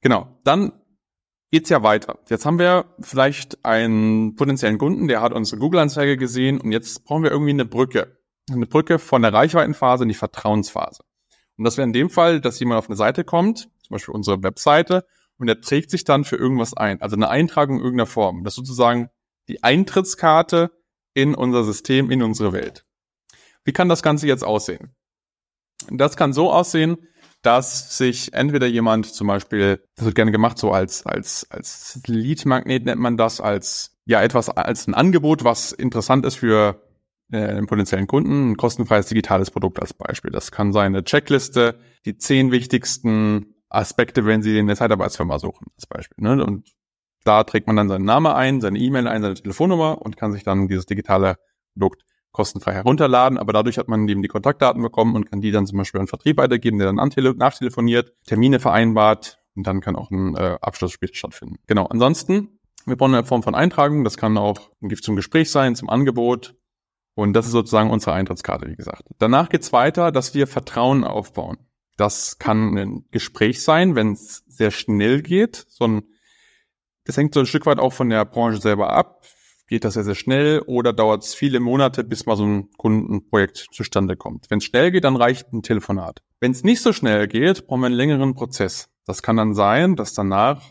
Genau, 0.00 0.38
dann 0.44 0.72
geht's 1.50 1.70
ja 1.70 1.82
weiter. 1.82 2.18
Jetzt 2.28 2.44
haben 2.44 2.58
wir 2.58 2.86
vielleicht 3.00 3.64
einen 3.64 4.36
potenziellen 4.36 4.78
Kunden, 4.78 5.08
der 5.08 5.20
hat 5.20 5.32
unsere 5.32 5.60
Google-Anzeige 5.60 6.16
gesehen 6.16 6.60
und 6.60 6.72
jetzt 6.72 7.04
brauchen 7.04 7.22
wir 7.22 7.30
irgendwie 7.30 7.52
eine 7.52 7.64
Brücke. 7.64 8.18
Eine 8.50 8.66
Brücke 8.66 8.98
von 8.98 9.22
der 9.22 9.32
Reichweitenphase 9.32 10.04
in 10.04 10.08
die 10.08 10.14
Vertrauensphase. 10.14 11.02
Und 11.56 11.64
das 11.64 11.76
wäre 11.76 11.86
in 11.86 11.92
dem 11.92 12.10
Fall, 12.10 12.40
dass 12.40 12.60
jemand 12.60 12.78
auf 12.78 12.88
eine 12.88 12.96
Seite 12.96 13.24
kommt, 13.24 13.68
zum 13.82 13.94
Beispiel 13.94 14.14
unsere 14.14 14.42
Webseite, 14.42 15.06
und 15.38 15.48
er 15.48 15.60
trägt 15.60 15.90
sich 15.90 16.04
dann 16.04 16.24
für 16.24 16.36
irgendwas 16.36 16.74
ein. 16.74 17.00
Also 17.02 17.16
eine 17.16 17.28
Eintragung 17.28 17.76
in 17.76 17.82
irgendeiner 17.82 18.06
Form. 18.06 18.44
Das 18.44 18.52
ist 18.52 18.56
sozusagen 18.56 19.10
die 19.48 19.62
Eintrittskarte 19.62 20.70
in 21.14 21.34
unser 21.34 21.64
System, 21.64 22.10
in 22.10 22.22
unsere 22.22 22.52
Welt. 22.52 22.84
Wie 23.64 23.72
kann 23.72 23.88
das 23.88 24.02
Ganze 24.02 24.26
jetzt 24.26 24.44
aussehen? 24.44 24.94
Das 25.90 26.16
kann 26.16 26.32
so 26.32 26.52
aussehen, 26.52 26.96
dass 27.42 27.96
sich 27.96 28.32
entweder 28.34 28.66
jemand 28.66 29.06
zum 29.06 29.28
Beispiel, 29.28 29.80
das 29.94 30.04
wird 30.04 30.16
gerne 30.16 30.32
gemacht, 30.32 30.58
so 30.58 30.72
als, 30.72 31.06
als, 31.06 31.46
als 31.50 32.00
Lead-Magnet 32.06 32.84
nennt 32.84 33.00
man 33.00 33.16
das, 33.16 33.40
als, 33.40 33.96
ja, 34.04 34.22
etwas, 34.22 34.48
als 34.48 34.88
ein 34.88 34.94
Angebot, 34.94 35.44
was 35.44 35.72
interessant 35.72 36.26
ist 36.26 36.36
für 36.36 36.82
äh, 37.30 37.38
einen 37.38 37.66
potenziellen 37.66 38.06
Kunden, 38.06 38.50
ein 38.52 38.56
kostenfreies 38.56 39.06
digitales 39.06 39.50
Produkt 39.50 39.80
als 39.80 39.94
Beispiel. 39.94 40.30
Das 40.30 40.50
kann 40.50 40.72
sein 40.72 40.94
eine 40.94 41.04
Checkliste, 41.04 41.78
die 42.04 42.16
zehn 42.18 42.50
wichtigsten 42.50 43.54
Aspekte, 43.68 44.24
wenn 44.26 44.42
Sie 44.42 44.58
eine 44.58 44.76
Zeitarbeitsfirma 44.76 45.38
suchen, 45.38 45.66
als 45.76 45.86
Beispiel. 45.86 46.24
Ne? 46.24 46.42
Und 46.44 46.72
da 47.24 47.44
trägt 47.44 47.66
man 47.66 47.76
dann 47.76 47.88
seinen 47.88 48.04
Namen 48.04 48.32
ein, 48.32 48.60
seine 48.60 48.78
E-Mail 48.78 49.08
ein, 49.08 49.22
seine 49.22 49.34
Telefonnummer 49.34 50.00
und 50.02 50.16
kann 50.16 50.32
sich 50.32 50.44
dann 50.44 50.68
dieses 50.68 50.86
digitale 50.86 51.36
Produkt 51.74 52.02
kostenfrei 52.36 52.74
herunterladen, 52.74 53.38
aber 53.38 53.54
dadurch 53.54 53.78
hat 53.78 53.88
man 53.88 54.06
eben 54.06 54.20
die 54.20 54.28
Kontaktdaten 54.28 54.82
bekommen 54.82 55.16
und 55.16 55.24
kann 55.24 55.40
die 55.40 55.52
dann 55.52 55.66
zum 55.66 55.78
Beispiel 55.78 56.02
an 56.02 56.06
Vertrieb 56.06 56.36
weitergeben, 56.36 56.78
der 56.78 56.92
dann 56.92 56.96
nachtelefoniert, 57.38 58.12
Termine 58.26 58.60
vereinbart 58.60 59.40
und 59.54 59.66
dann 59.66 59.80
kann 59.80 59.96
auch 59.96 60.10
ein 60.10 60.36
äh, 60.36 60.58
Abschluss 60.60 60.98
stattfinden. 61.12 61.56
Genau, 61.66 61.86
ansonsten, 61.86 62.60
wir 62.84 62.96
brauchen 62.96 63.14
eine 63.14 63.24
Form 63.24 63.42
von 63.42 63.54
Eintragung, 63.54 64.04
das 64.04 64.18
kann 64.18 64.36
auch 64.36 64.70
zum 65.02 65.16
Gespräch 65.16 65.50
sein, 65.50 65.76
zum 65.76 65.88
Angebot 65.88 66.54
und 67.14 67.32
das 67.32 67.46
ist 67.46 67.52
sozusagen 67.52 67.88
unsere 67.88 68.12
Eintrittskarte, 68.12 68.68
wie 68.68 68.76
gesagt. 68.76 69.04
Danach 69.18 69.48
geht's 69.48 69.72
weiter, 69.72 70.12
dass 70.12 70.34
wir 70.34 70.46
Vertrauen 70.46 71.04
aufbauen. 71.04 71.56
Das 71.96 72.38
kann 72.38 72.76
ein 72.76 73.06
Gespräch 73.12 73.62
sein, 73.62 73.94
wenn 73.94 74.12
es 74.12 74.44
sehr 74.46 74.70
schnell 74.70 75.22
geht. 75.22 75.64
So 75.70 75.86
ein, 75.86 76.02
das 77.04 77.16
hängt 77.16 77.32
so 77.32 77.40
ein 77.40 77.46
Stück 77.46 77.64
weit 77.64 77.78
auch 77.78 77.94
von 77.94 78.10
der 78.10 78.26
Branche 78.26 78.60
selber 78.60 78.92
ab 78.92 79.24
geht 79.66 79.84
das 79.84 79.94
sehr, 79.94 80.04
sehr 80.04 80.14
schnell 80.14 80.60
oder 80.60 80.92
dauert 80.92 81.24
es 81.24 81.34
viele 81.34 81.60
Monate, 81.60 82.04
bis 82.04 82.26
mal 82.26 82.36
so 82.36 82.44
ein 82.44 82.70
Kundenprojekt 82.76 83.68
zustande 83.72 84.16
kommt. 84.16 84.46
Wenn 84.48 84.58
es 84.58 84.64
schnell 84.64 84.90
geht, 84.90 85.04
dann 85.04 85.16
reicht 85.16 85.52
ein 85.52 85.62
Telefonat. 85.62 86.22
Wenn 86.40 86.52
es 86.52 86.64
nicht 86.64 86.82
so 86.82 86.92
schnell 86.92 87.26
geht, 87.28 87.66
brauchen 87.66 87.80
wir 87.80 87.86
einen 87.86 87.94
längeren 87.94 88.34
Prozess. 88.34 88.88
Das 89.04 89.22
kann 89.22 89.36
dann 89.36 89.54
sein, 89.54 89.96
dass 89.96 90.14
danach 90.14 90.62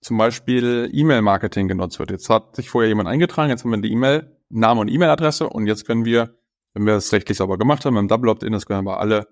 zum 0.00 0.18
Beispiel 0.18 0.90
E-Mail-Marketing 0.92 1.68
genutzt 1.68 1.98
wird. 1.98 2.10
Jetzt 2.10 2.28
hat 2.28 2.56
sich 2.56 2.68
vorher 2.68 2.88
jemand 2.88 3.08
eingetragen, 3.08 3.50
jetzt 3.50 3.64
haben 3.64 3.70
wir 3.70 3.80
die 3.80 3.92
E-Mail, 3.92 4.36
Name 4.48 4.80
und 4.80 4.88
E-Mail-Adresse 4.88 5.48
und 5.48 5.66
jetzt 5.66 5.86
können 5.86 6.04
wir, 6.04 6.36
wenn 6.74 6.86
wir 6.86 6.94
es 6.94 7.12
rechtlich 7.12 7.38
sauber 7.38 7.56
gemacht 7.56 7.84
haben, 7.84 7.96
im 7.96 8.08
Double 8.08 8.28
Opt-in, 8.30 8.52
das 8.52 8.66
können 8.66 8.84
wir 8.84 8.98
alle 8.98 9.28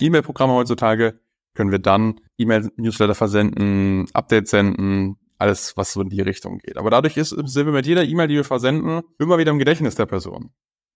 E-Mail-Programme 0.00 0.54
heutzutage, 0.54 1.20
können 1.54 1.70
wir 1.70 1.78
dann 1.78 2.20
E-Mail-Newsletter 2.38 3.14
versenden, 3.14 4.06
Updates 4.14 4.50
senden, 4.50 5.18
alles, 5.38 5.76
was 5.76 5.92
so 5.92 6.00
in 6.02 6.08
die 6.08 6.20
Richtung 6.20 6.58
geht. 6.58 6.76
Aber 6.76 6.90
dadurch 6.90 7.16
ist, 7.16 7.30
sind 7.30 7.66
wir 7.66 7.72
mit 7.72 7.86
jeder 7.86 8.04
E-Mail, 8.04 8.28
die 8.28 8.36
wir 8.36 8.44
versenden, 8.44 9.02
immer 9.18 9.38
wieder 9.38 9.50
im 9.50 9.58
Gedächtnis 9.58 9.94
der 9.94 10.06
Person. 10.06 10.50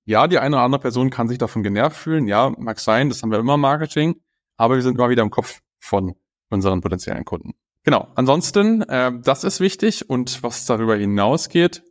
Ja, 0.07 0.27
die 0.27 0.39
eine 0.39 0.57
oder 0.57 0.65
andere 0.65 0.81
Person 0.81 1.11
kann 1.11 1.29
sich 1.29 1.39
davon 1.39 1.63
genervt 1.63 1.97
fühlen. 1.97 2.27
Ja, 2.27 2.53
mag 2.59 2.81
sein, 2.81 3.09
das 3.09 3.23
haben 3.23 3.31
wir 3.31 3.39
immer 3.39 3.55
im 3.55 3.61
Marketing. 3.61 4.21
Aber 4.57 4.75
wir 4.75 4.83
sind 4.83 4.97
immer 4.97 5.11
wieder 5.11 5.23
im 5.23 5.31
Kopf 5.31 5.61
von 5.79 6.15
unseren 6.51 6.81
potenziellen 6.81 7.25
Kunden. 7.25 7.55
Genau. 7.85 8.09
Ansonsten, 8.15 8.83
äh, 8.83 9.13
das 9.23 9.45
ist 9.45 9.61
wichtig. 9.61 10.09
Und 10.09 10.43
was 10.43 10.67
darüber 10.67 10.97
hinausgeht, 10.97 11.83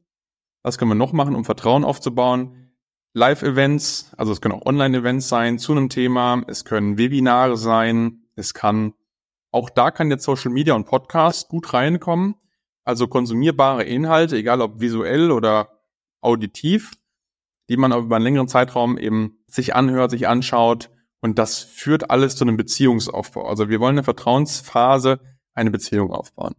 was 0.63 0.77
können 0.77 0.91
wir 0.91 0.95
noch 0.95 1.13
machen, 1.13 1.35
um 1.35 1.45
Vertrauen 1.45 1.83
aufzubauen? 1.83 2.73
Live-Events, 3.13 4.11
also 4.17 4.31
es 4.31 4.41
können 4.41 4.53
auch 4.53 4.65
Online-Events 4.65 5.27
sein 5.29 5.57
zu 5.57 5.71
einem 5.71 5.89
Thema. 5.89 6.43
Es 6.47 6.63
können 6.63 6.97
Webinare 6.97 7.57
sein. 7.57 8.23
Es 8.35 8.53
kann 8.53 8.93
auch 9.51 9.69
da 9.69 9.91
kann 9.91 10.11
jetzt 10.11 10.23
Social 10.23 10.51
Media 10.51 10.73
und 10.73 10.85
Podcast 10.85 11.49
gut 11.49 11.73
reinkommen. 11.73 12.35
Also 12.83 13.07
konsumierbare 13.07 13.83
Inhalte, 13.83 14.37
egal 14.37 14.61
ob 14.61 14.79
visuell 14.79 15.31
oder 15.31 15.81
auditiv, 16.21 16.93
die 17.69 17.77
man 17.77 17.91
über 17.91 18.15
einen 18.15 18.25
längeren 18.25 18.47
Zeitraum 18.47 18.97
eben 18.97 19.39
sich 19.47 19.75
anhört, 19.75 20.11
sich 20.11 20.27
anschaut. 20.27 20.89
Und 21.21 21.37
das 21.37 21.59
führt 21.59 22.09
alles 22.09 22.35
zu 22.35 22.45
einem 22.45 22.57
Beziehungsaufbau. 22.57 23.47
Also 23.47 23.69
wir 23.69 23.79
wollen 23.79 23.95
eine 23.95 24.03
Vertrauensphase, 24.03 25.19
eine 25.53 25.71
Beziehung 25.71 26.11
aufbauen. 26.11 26.55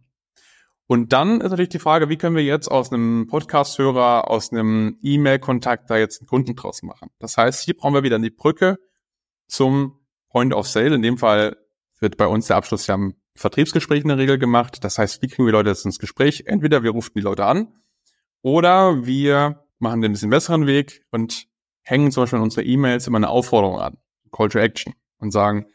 Und 0.87 1.13
dann 1.13 1.39
ist 1.39 1.51
natürlich 1.51 1.69
die 1.69 1.79
Frage, 1.79 2.09
wie 2.09 2.17
können 2.17 2.35
wir 2.35 2.43
jetzt 2.43 2.69
aus 2.69 2.91
einem 2.91 3.25
Podcast-Hörer, 3.27 4.29
aus 4.29 4.51
einem 4.51 4.97
E-Mail-Kontakt 5.01 5.89
da 5.89 5.97
jetzt 5.97 6.21
einen 6.21 6.27
Kunden 6.27 6.55
draus 6.55 6.83
machen? 6.83 7.09
Das 7.17 7.37
heißt, 7.37 7.63
hier 7.63 7.77
brauchen 7.77 7.93
wir 7.93 8.03
wieder 8.03 8.19
die 8.19 8.29
Brücke 8.29 8.77
zum 9.47 9.99
Point 10.29 10.53
of 10.53 10.67
Sale, 10.67 10.93
in 10.93 11.01
dem 11.01 11.17
Fall 11.17 11.55
wird 12.01 12.17
bei 12.17 12.27
uns 12.27 12.47
der 12.47 12.57
Abschluss 12.57 12.87
ja 12.87 12.95
im 12.95 13.15
Vertriebsgespräch 13.35 14.01
in 14.01 14.09
der 14.09 14.17
Regel 14.17 14.37
gemacht. 14.37 14.83
Das 14.83 14.97
heißt, 14.97 15.21
wie 15.21 15.27
kriegen 15.27 15.45
wir 15.45 15.53
Leute 15.53 15.69
jetzt 15.69 15.85
ins 15.85 15.99
Gespräch? 15.99 16.43
Entweder 16.47 16.83
wir 16.83 16.91
rufen 16.91 17.13
die 17.15 17.21
Leute 17.21 17.45
an 17.45 17.67
Oder 18.41 19.05
wir 19.05 19.63
machen 19.79 20.01
den 20.01 20.11
bisschen 20.11 20.29
besseren 20.29 20.67
Weg 20.67 21.05
und 21.11 21.47
hängen 21.83 22.11
zum 22.11 22.23
Beispiel 22.23 22.37
in 22.37 22.43
unsere 22.43 22.65
E-Mails 22.65 23.07
immer 23.07 23.17
eine 23.17 23.29
Aufforderung 23.29 23.79
an, 23.79 23.97
Call 24.31 24.49
to 24.49 24.59
Action 24.59 24.93
und 25.19 25.31
sagen, 25.31 25.67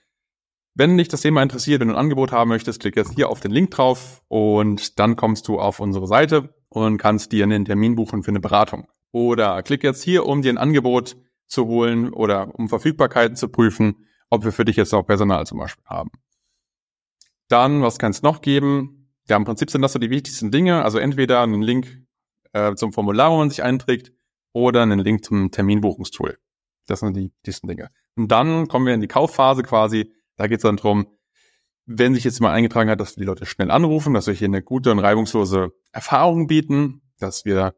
wenn 0.74 0.98
dich 0.98 1.08
das 1.08 1.22
Thema 1.22 1.42
interessiert, 1.42 1.80
wenn 1.80 1.88
du 1.88 1.94
ein 1.94 2.00
Angebot 2.00 2.32
haben 2.32 2.48
möchtest, 2.48 2.80
klick 2.80 2.96
jetzt 2.96 3.14
hier 3.14 3.30
auf 3.30 3.40
den 3.40 3.50
Link 3.50 3.70
drauf 3.70 4.22
und 4.28 4.98
dann 4.98 5.16
kommst 5.16 5.48
du 5.48 5.58
auf 5.58 5.80
unsere 5.80 6.06
Seite 6.06 6.54
und 6.68 6.98
kannst 6.98 7.32
dir 7.32 7.44
einen 7.44 7.64
Termin 7.64 7.94
buchen 7.94 8.22
für 8.22 8.30
eine 8.30 8.40
Beratung. 8.40 8.86
Oder 9.10 9.62
klick 9.62 9.82
jetzt 9.82 10.02
hier, 10.02 10.26
um 10.26 10.42
dir 10.42 10.52
ein 10.52 10.58
Angebot 10.58 11.16
zu 11.46 11.66
holen 11.66 12.12
oder 12.12 12.54
um 12.54 12.68
Verfügbarkeiten 12.68 13.36
zu 13.36 13.48
prüfen, 13.48 14.06
ob 14.30 14.44
wir 14.44 14.52
für 14.52 14.64
dich 14.64 14.76
jetzt 14.76 14.94
auch 14.94 15.06
Personal 15.06 15.46
zum 15.46 15.58
Beispiel 15.58 15.84
haben. 15.84 16.10
Dann, 17.48 17.82
was 17.82 17.98
kann 17.98 18.10
es 18.10 18.22
noch 18.22 18.40
geben? 18.40 19.12
Ja, 19.28 19.36
im 19.36 19.44
Prinzip 19.44 19.70
sind 19.70 19.82
das 19.82 19.92
so 19.92 19.98
die 19.98 20.10
wichtigsten 20.10 20.50
Dinge. 20.50 20.84
Also 20.84 20.98
entweder 20.98 21.42
einen 21.42 21.62
Link 21.62 22.02
äh, 22.52 22.74
zum 22.74 22.92
Formular, 22.92 23.30
wo 23.30 23.38
man 23.38 23.50
sich 23.50 23.62
einträgt, 23.62 24.12
oder 24.52 24.82
einen 24.82 25.00
Link 25.00 25.24
zum 25.24 25.50
Terminbuchungstool. 25.50 26.38
Das 26.86 27.00
sind 27.00 27.14
die 27.14 27.30
wichtigsten 27.30 27.68
Dinge. 27.68 27.90
Und 28.16 28.28
dann 28.32 28.68
kommen 28.68 28.86
wir 28.86 28.94
in 28.94 29.00
die 29.00 29.08
Kaufphase 29.08 29.62
quasi. 29.62 30.12
Da 30.36 30.46
geht 30.46 30.58
es 30.58 30.62
dann 30.62 30.76
drum, 30.76 31.08
wenn 31.84 32.14
sich 32.14 32.24
jetzt 32.24 32.40
mal 32.40 32.52
eingetragen 32.52 32.90
hat, 32.90 33.00
dass 33.00 33.14
die 33.14 33.24
Leute 33.24 33.46
schnell 33.46 33.70
anrufen, 33.70 34.14
dass 34.14 34.26
wir 34.26 34.34
hier 34.34 34.48
eine 34.48 34.62
gute 34.62 34.90
und 34.90 34.98
reibungslose 34.98 35.72
Erfahrung 35.92 36.46
bieten, 36.46 37.02
dass 37.18 37.44
wir 37.44 37.74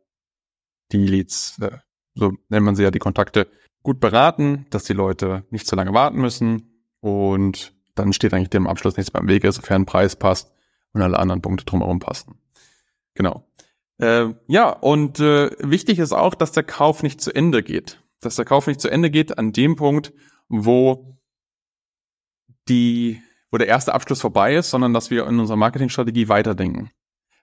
die 0.93 1.07
Leads, 1.07 1.59
äh, 1.61 1.79
so 2.15 2.33
nennt 2.49 2.65
man 2.65 2.75
sie 2.75 2.85
ja, 2.85 2.91
die 2.91 2.99
Kontakte, 2.99 3.51
gut 3.83 4.01
beraten, 4.01 4.67
dass 4.71 4.85
die 4.85 4.93
Leute 4.93 5.45
nicht 5.51 5.67
zu 5.67 5.77
lange 5.77 5.93
warten 5.93 6.19
müssen 6.19 6.83
und 7.01 7.75
dann 7.95 8.13
steht 8.13 8.33
eigentlich 8.33 8.51
dem 8.51 8.67
Abschluss 8.67 8.97
nichts 8.97 9.11
beim 9.11 9.29
Wege, 9.29 9.51
sofern 9.51 9.87
Preis 9.87 10.17
passt 10.17 10.53
und 10.93 11.03
alle 11.03 11.19
anderen 11.19 11.43
Punkte 11.43 11.65
drumherum 11.65 11.99
passen. 11.99 12.39
Genau. 13.15 13.45
Äh, 13.99 14.35
ja, 14.47 14.71
und 14.71 15.19
äh, 15.21 15.51
wichtig 15.59 15.99
ist 15.99 16.13
auch, 16.13 16.35
dass 16.35 16.53
der 16.53 16.63
Kauf 16.63 17.03
nicht 17.03 17.21
zu 17.21 17.35
Ende 17.35 17.63
geht. 17.63 18.03
Dass 18.21 18.37
der 18.37 18.45
Kauf 18.45 18.67
nicht 18.67 18.81
zu 18.81 18.89
Ende 18.89 19.11
geht 19.11 19.39
an 19.39 19.53
dem 19.53 19.77
Punkt, 19.77 20.13
wo 20.49 21.19
die, 22.69 23.21
wo 23.51 23.59
der 23.59 23.67
erste 23.67 23.95
Abschluss 23.95 24.21
vorbei 24.21 24.55
ist, 24.55 24.71
sondern 24.71 24.93
dass 24.93 25.11
wir 25.11 25.27
in 25.27 25.41
unserer 25.41 25.57
Marketingstrategie 25.57 26.29
weiterdenken. 26.29 26.91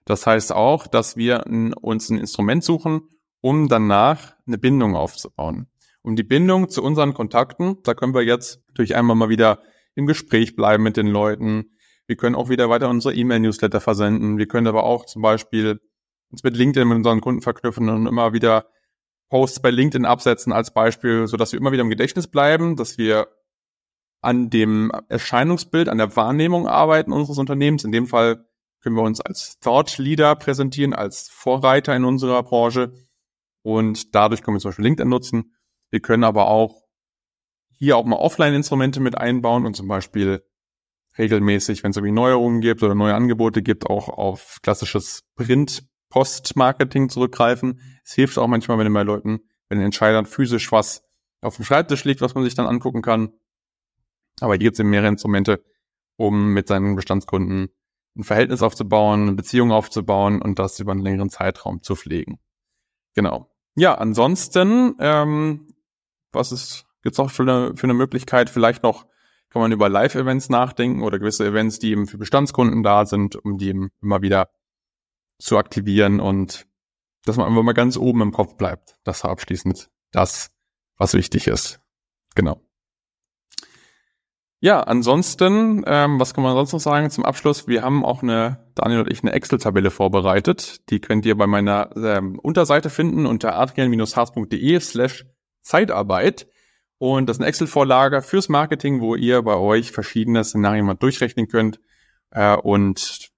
Das 0.04 0.26
heißt 0.26 0.52
auch, 0.52 0.86
dass 0.86 1.16
wir 1.16 1.44
uns 1.80 2.08
ein 2.08 2.18
Instrument 2.18 2.62
suchen, 2.64 3.02
um 3.40 3.68
danach 3.68 4.34
eine 4.46 4.56
Bindung 4.56 4.96
aufzubauen. 4.96 5.66
Um 6.06 6.14
die 6.14 6.22
Bindung 6.22 6.68
zu 6.68 6.84
unseren 6.84 7.14
Kontakten, 7.14 7.82
da 7.82 7.92
können 7.94 8.14
wir 8.14 8.22
jetzt 8.22 8.62
durch 8.74 8.94
einmal 8.94 9.16
mal 9.16 9.28
wieder 9.28 9.60
im 9.96 10.06
Gespräch 10.06 10.54
bleiben 10.54 10.84
mit 10.84 10.96
den 10.96 11.08
Leuten. 11.08 11.76
Wir 12.06 12.14
können 12.14 12.36
auch 12.36 12.48
wieder 12.48 12.70
weiter 12.70 12.88
unsere 12.88 13.12
E-Mail-Newsletter 13.12 13.80
versenden. 13.80 14.38
Wir 14.38 14.46
können 14.46 14.68
aber 14.68 14.84
auch 14.84 15.06
zum 15.06 15.20
Beispiel 15.20 15.80
uns 16.30 16.44
mit 16.44 16.56
LinkedIn 16.56 16.86
mit 16.86 16.98
unseren 16.98 17.20
Kunden 17.20 17.42
verknüpfen 17.42 17.88
und 17.88 18.06
immer 18.06 18.32
wieder 18.32 18.66
Posts 19.30 19.62
bei 19.62 19.72
LinkedIn 19.72 20.04
absetzen 20.04 20.52
als 20.52 20.72
Beispiel, 20.72 21.26
so 21.26 21.36
dass 21.36 21.50
wir 21.50 21.58
immer 21.58 21.72
wieder 21.72 21.82
im 21.82 21.90
Gedächtnis 21.90 22.28
bleiben, 22.28 22.76
dass 22.76 22.98
wir 22.98 23.26
an 24.20 24.48
dem 24.48 24.92
Erscheinungsbild, 25.08 25.88
an 25.88 25.98
der 25.98 26.14
Wahrnehmung 26.14 26.68
arbeiten 26.68 27.12
unseres 27.12 27.38
Unternehmens. 27.38 27.82
In 27.82 27.90
dem 27.90 28.06
Fall 28.06 28.46
können 28.80 28.94
wir 28.94 29.02
uns 29.02 29.20
als 29.20 29.58
Thought 29.58 29.98
Leader 29.98 30.36
präsentieren, 30.36 30.92
als 30.92 31.28
Vorreiter 31.30 31.96
in 31.96 32.04
unserer 32.04 32.44
Branche. 32.44 32.92
Und 33.62 34.14
dadurch 34.14 34.42
können 34.42 34.54
wir 34.56 34.60
zum 34.60 34.68
Beispiel 34.68 34.84
LinkedIn 34.84 35.08
nutzen. 35.08 35.55
Wir 35.90 36.00
können 36.00 36.24
aber 36.24 36.48
auch 36.48 36.82
hier 37.78 37.96
auch 37.96 38.04
mal 38.04 38.16
Offline-Instrumente 38.16 39.00
mit 39.00 39.16
einbauen 39.18 39.66
und 39.66 39.74
zum 39.74 39.88
Beispiel 39.88 40.42
regelmäßig, 41.18 41.82
wenn 41.82 41.90
es 41.90 41.96
irgendwie 41.96 42.12
Neuerungen 42.12 42.60
gibt 42.60 42.82
oder 42.82 42.94
neue 42.94 43.14
Angebote 43.14 43.62
gibt, 43.62 43.86
auch 43.86 44.08
auf 44.08 44.58
klassisches 44.62 45.24
Print-Post-Marketing 45.36 47.08
zurückgreifen. 47.08 47.80
Es 48.04 48.12
hilft 48.12 48.38
auch 48.38 48.46
manchmal, 48.46 48.78
wenn 48.78 48.92
bei 48.92 49.02
Leuten, 49.02 49.40
wenn 49.68 49.78
den 49.78 49.86
Entscheidern 49.86 50.26
physisch 50.26 50.72
was 50.72 51.02
auf 51.40 51.56
dem 51.56 51.64
Schreibtisch 51.64 52.04
liegt, 52.04 52.20
was 52.20 52.34
man 52.34 52.44
sich 52.44 52.54
dann 52.54 52.66
angucken 52.66 53.02
kann. 53.02 53.32
Aber 54.40 54.54
hier 54.54 54.60
gibt 54.60 54.74
es 54.74 54.80
eben 54.80 54.90
mehrere 54.90 55.08
Instrumente, 55.08 55.64
um 56.16 56.52
mit 56.52 56.68
seinen 56.68 56.96
Bestandskunden 56.96 57.68
ein 58.16 58.24
Verhältnis 58.24 58.62
aufzubauen, 58.62 59.22
eine 59.22 59.32
Beziehung 59.32 59.72
aufzubauen 59.72 60.40
und 60.40 60.58
das 60.58 60.80
über 60.80 60.92
einen 60.92 61.02
längeren 61.02 61.30
Zeitraum 61.30 61.82
zu 61.82 61.94
pflegen. 61.94 62.38
Genau. 63.14 63.50
Ja, 63.74 63.94
ansonsten, 63.94 64.94
ähm, 65.00 65.68
was 66.36 66.52
ist 66.52 66.86
gibt's 67.02 67.20
auch 67.20 67.30
für 67.30 67.42
eine, 67.42 67.76
für 67.76 67.84
eine 67.84 67.94
Möglichkeit, 67.94 68.50
vielleicht 68.50 68.82
noch 68.82 69.06
kann 69.50 69.62
man 69.62 69.70
über 69.70 69.88
Live-Events 69.88 70.48
nachdenken 70.48 71.02
oder 71.02 71.20
gewisse 71.20 71.46
Events, 71.46 71.78
die 71.78 71.92
eben 71.92 72.08
für 72.08 72.18
Bestandskunden 72.18 72.82
da 72.82 73.06
sind, 73.06 73.36
um 73.36 73.58
die 73.58 73.68
eben 73.68 73.90
immer 74.02 74.22
wieder 74.22 74.50
zu 75.38 75.56
aktivieren 75.56 76.18
und 76.18 76.66
dass 77.24 77.36
man 77.36 77.46
einfach 77.46 77.62
mal 77.62 77.74
ganz 77.74 77.96
oben 77.96 78.22
im 78.22 78.32
Kopf 78.32 78.56
bleibt. 78.56 78.96
Das 79.04 79.22
war 79.22 79.30
abschließend 79.30 79.88
das, 80.10 80.50
was 80.96 81.14
wichtig 81.14 81.46
ist. 81.46 81.80
Genau. 82.34 82.60
Ja, 84.58 84.80
ansonsten, 84.80 85.84
ähm, 85.86 86.18
was 86.18 86.34
kann 86.34 86.42
man 86.42 86.54
sonst 86.54 86.72
noch 86.72 86.80
sagen 86.80 87.10
zum 87.10 87.24
Abschluss? 87.24 87.68
Wir 87.68 87.82
haben 87.82 88.04
auch 88.04 88.22
eine, 88.22 88.66
Daniel 88.74 89.00
und 89.00 89.12
ich, 89.12 89.22
eine 89.22 89.32
Excel-Tabelle 89.32 89.92
vorbereitet. 89.92 90.90
Die 90.90 91.00
könnt 91.00 91.24
ihr 91.24 91.36
bei 91.36 91.46
meiner 91.46 91.90
ähm, 91.96 92.38
Unterseite 92.40 92.90
finden 92.90 93.26
unter 93.26 93.56
adrian-harz.de 93.56 94.80
slash 94.80 95.24
Zeitarbeit. 95.66 96.46
Und 96.98 97.28
das 97.28 97.36
ist 97.36 97.40
eine 97.40 97.48
Excel-Vorlage 97.48 98.22
fürs 98.22 98.48
Marketing, 98.48 99.00
wo 99.00 99.14
ihr 99.14 99.42
bei 99.42 99.56
euch 99.56 99.92
verschiedene 99.92 100.42
Szenarien 100.44 100.86
mal 100.86 100.94
durchrechnen 100.94 101.48
könnt. 101.48 101.80
Äh, 102.30 102.56
und 102.56 103.30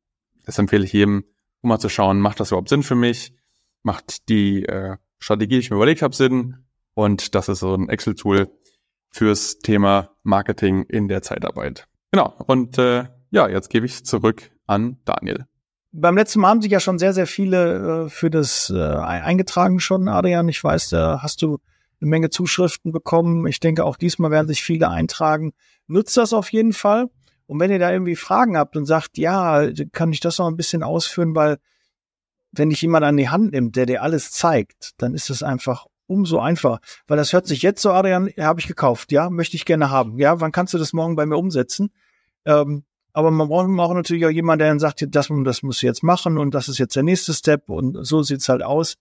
das 0.47 0.59
empfehle 0.59 0.85
ich 0.85 0.93
jedem, 0.93 1.25
um 1.61 1.71
mal 1.71 1.81
zu 1.81 1.88
schauen, 1.88 2.21
macht 2.21 2.38
das 2.38 2.51
überhaupt 2.51 2.69
Sinn 2.69 2.85
für 2.85 2.95
mich? 2.95 3.35
Macht 3.83 4.29
die 4.29 4.64
äh, 4.64 4.97
Strategie, 5.19 5.55
die 5.55 5.61
ich 5.61 5.71
mir 5.71 5.77
überlegt 5.77 6.03
habe, 6.03 6.14
Sinn? 6.14 6.59
Und 6.95 7.35
das 7.35 7.49
ist 7.49 7.61
so 7.61 7.75
ein 7.75 7.88
Excel-Tool 7.88 8.49
fürs 9.11 9.59
Thema 9.59 10.11
Marketing 10.23 10.85
in 10.85 11.09
der 11.09 11.23
Zeitarbeit. 11.23 11.88
Genau. 12.12 12.35
Und 12.47 12.79
äh, 12.79 13.05
ja, 13.31 13.49
jetzt 13.49 13.71
gebe 13.71 13.87
ich 13.87 14.05
zurück 14.05 14.51
an 14.67 14.99
Daniel. 15.05 15.47
Beim 15.91 16.17
letzten 16.17 16.41
Mal 16.41 16.51
haben 16.51 16.62
sich 16.62 16.71
ja 16.71 16.81
schon 16.81 16.99
sehr, 16.99 17.14
sehr 17.14 17.27
viele 17.27 18.07
äh, 18.07 18.09
für 18.11 18.31
das 18.31 18.71
äh, 18.75 18.79
eingetragen 18.79 19.81
schon, 19.81 20.09
Adrian. 20.09 20.49
Ich 20.49 20.62
weiß, 20.62 20.91
da 20.91 21.21
hast 21.23 21.43
du 21.43 21.59
eine 22.01 22.11
Menge 22.11 22.31
Zuschriften 22.31 22.93
bekommen. 22.93 23.47
Ich 23.47 23.61
denke, 23.61 23.85
auch 23.85 23.97
diesmal 23.97 24.31
werden 24.31 24.49
sich 24.49 24.63
viele 24.63 24.89
eintragen. 24.89 25.53
Nutzt 25.87 26.17
das 26.17 26.33
auf 26.33 26.53
jeden 26.53 26.73
Fall. 26.73 27.07
Und 27.47 27.61
wenn 27.61 27.71
ihr 27.71 27.79
da 27.79 27.91
irgendwie 27.91 28.17
Fragen 28.17 28.57
habt 28.57 28.77
und 28.77 28.85
sagt, 28.85 29.17
ja, 29.19 29.69
kann 29.93 30.13
ich 30.13 30.21
das 30.21 30.39
noch 30.39 30.49
ein 30.49 30.57
bisschen 30.57 30.83
ausführen, 30.83 31.35
weil 31.35 31.59
wenn 32.53 32.71
dich 32.71 32.83
jemand 32.83 33.05
an 33.05 33.17
die 33.17 33.29
Hand 33.29 33.53
nimmt, 33.53 33.77
der 33.77 33.87
dir 33.87 34.03
alles 34.03 34.31
zeigt, 34.31 34.93
dann 34.99 35.15
ist 35.15 35.31
es 35.31 35.43
einfach 35.43 35.87
umso 36.07 36.41
einfacher. 36.41 36.81
Weil 37.07 37.17
das 37.17 37.33
hört 37.33 37.47
sich 37.47 37.63
jetzt 37.63 37.83
so, 37.83 37.91
Adrian, 37.91 38.31
habe 38.39 38.61
ich 38.61 38.67
gekauft, 38.67 39.13
ja, 39.13 39.31
möchte 39.31 39.57
ich 39.57 39.65
gerne 39.65 39.91
haben. 39.91 40.19
Ja, 40.19 40.41
wann 40.41 40.53
kannst 40.53 40.75
du 40.75 40.79
das 40.79 40.93
morgen 40.93 41.17
bei 41.17 41.27
mir 41.27 41.37
umsetzen? 41.37 41.91
Ähm, 42.45 42.85
aber 43.13 43.31
man 43.31 43.49
braucht 43.49 43.69
auch 43.69 43.95
natürlich 43.95 44.27
auch 44.27 44.31
jemanden, 44.31 44.61
der 44.61 44.69
dann 44.69 44.79
sagt, 44.79 45.05
das, 45.09 45.29
das 45.45 45.63
muss 45.63 45.83
jetzt 45.83 46.03
machen 46.03 46.39
und 46.39 46.55
das 46.55 46.69
ist 46.69 46.79
jetzt 46.79 46.97
der 46.97 47.03
nächste 47.03 47.35
Step 47.35 47.69
und 47.69 48.05
so 48.07 48.23
sieht's 48.23 48.49
halt 48.49 48.63
aus. 48.63 48.97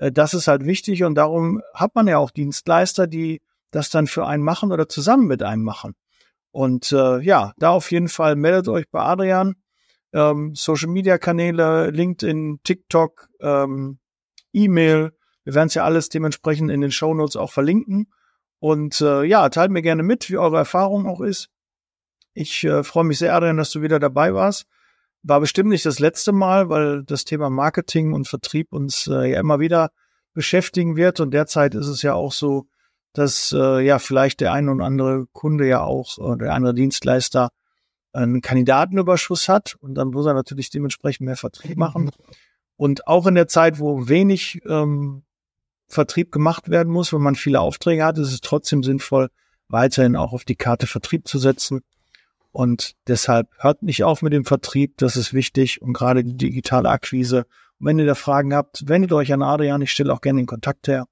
Äh, 0.00 0.10
das 0.10 0.34
ist 0.34 0.48
halt 0.48 0.64
wichtig 0.64 1.04
und 1.04 1.14
darum 1.14 1.62
hat 1.74 1.94
man 1.94 2.08
ja 2.08 2.18
auch 2.18 2.30
Dienstleister, 2.30 3.06
die 3.06 3.40
das 3.70 3.90
dann 3.90 4.08
für 4.08 4.26
einen 4.26 4.42
machen 4.42 4.72
oder 4.72 4.88
zusammen 4.88 5.28
mit 5.28 5.42
einem 5.44 5.62
machen. 5.62 5.94
Und 6.50 6.90
äh, 6.90 7.20
ja, 7.20 7.52
da 7.58 7.70
auf 7.70 7.92
jeden 7.92 8.08
Fall 8.08 8.34
meldet 8.34 8.66
euch 8.66 8.90
bei 8.90 9.00
Adrian. 9.00 9.54
Ähm, 10.12 10.56
Social 10.56 10.88
Media 10.88 11.18
Kanäle, 11.18 11.90
LinkedIn, 11.90 12.60
TikTok, 12.64 13.28
ähm, 13.40 14.00
E-Mail. 14.52 15.12
Wir 15.44 15.54
werden 15.54 15.68
es 15.68 15.74
ja 15.74 15.84
alles 15.84 16.08
dementsprechend 16.08 16.72
in 16.72 16.80
den 16.80 16.90
Show 16.90 17.14
Notes 17.14 17.36
auch 17.36 17.52
verlinken. 17.52 18.12
Und 18.58 19.00
äh, 19.00 19.22
ja, 19.22 19.48
teilt 19.48 19.70
mir 19.70 19.82
gerne 19.82 20.02
mit, 20.02 20.28
wie 20.28 20.38
eure 20.38 20.58
Erfahrung 20.58 21.06
auch 21.06 21.20
ist. 21.20 21.48
Ich 22.34 22.64
äh, 22.64 22.82
freue 22.82 23.04
mich 23.04 23.18
sehr, 23.18 23.34
Adrian, 23.34 23.56
dass 23.56 23.70
du 23.70 23.82
wieder 23.82 24.00
dabei 24.00 24.34
warst. 24.34 24.66
War 25.22 25.40
bestimmt 25.40 25.68
nicht 25.68 25.86
das 25.86 25.98
letzte 25.98 26.32
Mal, 26.32 26.68
weil 26.68 27.04
das 27.04 27.24
Thema 27.24 27.50
Marketing 27.50 28.12
und 28.12 28.26
Vertrieb 28.26 28.72
uns 28.72 29.06
äh, 29.06 29.32
ja 29.32 29.40
immer 29.40 29.60
wieder 29.60 29.90
beschäftigen 30.32 30.96
wird. 30.96 31.20
Und 31.20 31.32
derzeit 31.32 31.74
ist 31.74 31.88
es 31.88 32.02
ja 32.02 32.14
auch 32.14 32.32
so, 32.32 32.66
dass 33.12 33.52
äh, 33.52 33.84
ja 33.84 33.98
vielleicht 33.98 34.40
der 34.40 34.52
ein 34.52 34.68
oder 34.68 34.84
andere 34.84 35.26
Kunde 35.32 35.66
ja 35.66 35.82
auch 35.82 36.18
oder 36.18 36.36
der 36.36 36.54
andere 36.54 36.74
Dienstleister 36.74 37.50
einen 38.12 38.40
Kandidatenüberschuss 38.40 39.48
hat 39.48 39.76
und 39.80 39.94
dann 39.94 40.08
muss 40.08 40.26
er 40.26 40.34
natürlich 40.34 40.70
dementsprechend 40.70 41.26
mehr 41.26 41.36
Vertrieb 41.36 41.76
machen. 41.76 42.10
Und 42.76 43.06
auch 43.06 43.26
in 43.26 43.34
der 43.34 43.46
Zeit, 43.46 43.78
wo 43.78 44.08
wenig 44.08 44.62
ähm, 44.66 45.22
Vertrieb 45.86 46.32
gemacht 46.32 46.70
werden 46.70 46.92
muss, 46.92 47.12
wenn 47.12 47.20
man 47.20 47.34
viele 47.34 47.60
Aufträge 47.60 48.04
hat, 48.04 48.18
ist 48.18 48.32
es 48.32 48.40
trotzdem 48.40 48.82
sinnvoll, 48.82 49.28
weiterhin 49.68 50.16
auch 50.16 50.32
auf 50.32 50.44
die 50.44 50.56
Karte 50.56 50.86
Vertrieb 50.86 51.28
zu 51.28 51.38
setzen 51.38 51.82
und 52.52 52.96
deshalb 53.06 53.48
hört 53.58 53.82
nicht 53.82 54.04
auf 54.04 54.22
mit 54.22 54.32
dem 54.32 54.44
Vertrieb, 54.44 54.96
das 54.98 55.16
ist 55.16 55.32
wichtig 55.32 55.82
und 55.82 55.92
gerade 55.92 56.24
die 56.24 56.36
digitale 56.36 56.88
Akquise. 56.88 57.46
Und 57.78 57.86
wenn 57.86 57.98
ihr 57.98 58.06
da 58.06 58.14
Fragen 58.14 58.54
habt, 58.54 58.88
wendet 58.88 59.12
euch 59.12 59.32
an 59.32 59.42
Adrian, 59.42 59.82
ich 59.82 59.92
stelle 59.92 60.12
auch 60.12 60.20
gerne 60.20 60.40
den 60.40 60.46
Kontakt 60.46 60.88
her. 60.88 61.06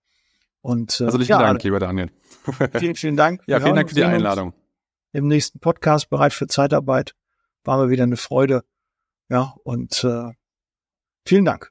Und, 0.61 1.01
äh, 1.01 1.05
also 1.05 1.19
vielen 1.19 1.29
ja, 1.29 1.39
Dank, 1.39 1.63
lieber 1.63 1.79
Daniel. 1.79 2.11
vielen, 2.79 2.95
vielen 2.97 3.17
Dank. 3.17 3.43
Ja, 3.47 3.61
vielen 3.61 3.77
Dank 3.77 3.89
für 3.89 3.95
die 3.95 4.05
Einladung. 4.05 4.53
Im 5.13 5.29
nächsten 5.29 5.61
Podcast 5.61 6.11
bereit 6.11 6.33
für 6.33 6.47
Zeitarbeit. 6.47 7.15
War 7.65 7.83
mir 7.83 7.91
wieder 7.91 8.03
eine 8.03 8.17
Freude. 8.17 8.65
Ja, 9.29 9.55
und 9.63 10.05
äh, 10.05 10.33
vielen 11.25 11.45
Dank. 11.45 11.71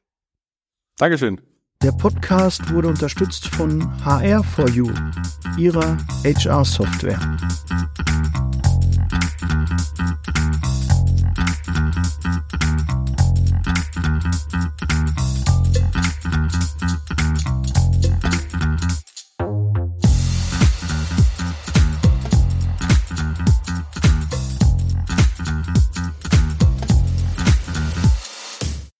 Dankeschön. 0.97 1.41
Der 1.83 1.91
Podcast 1.91 2.73
wurde 2.73 2.87
unterstützt 2.87 3.47
von 3.49 3.83
HR4U, 4.03 4.91
ihrer 5.59 5.97
HR-Software. 6.23 7.19
Thank 9.67 10.26
you. 10.26 10.26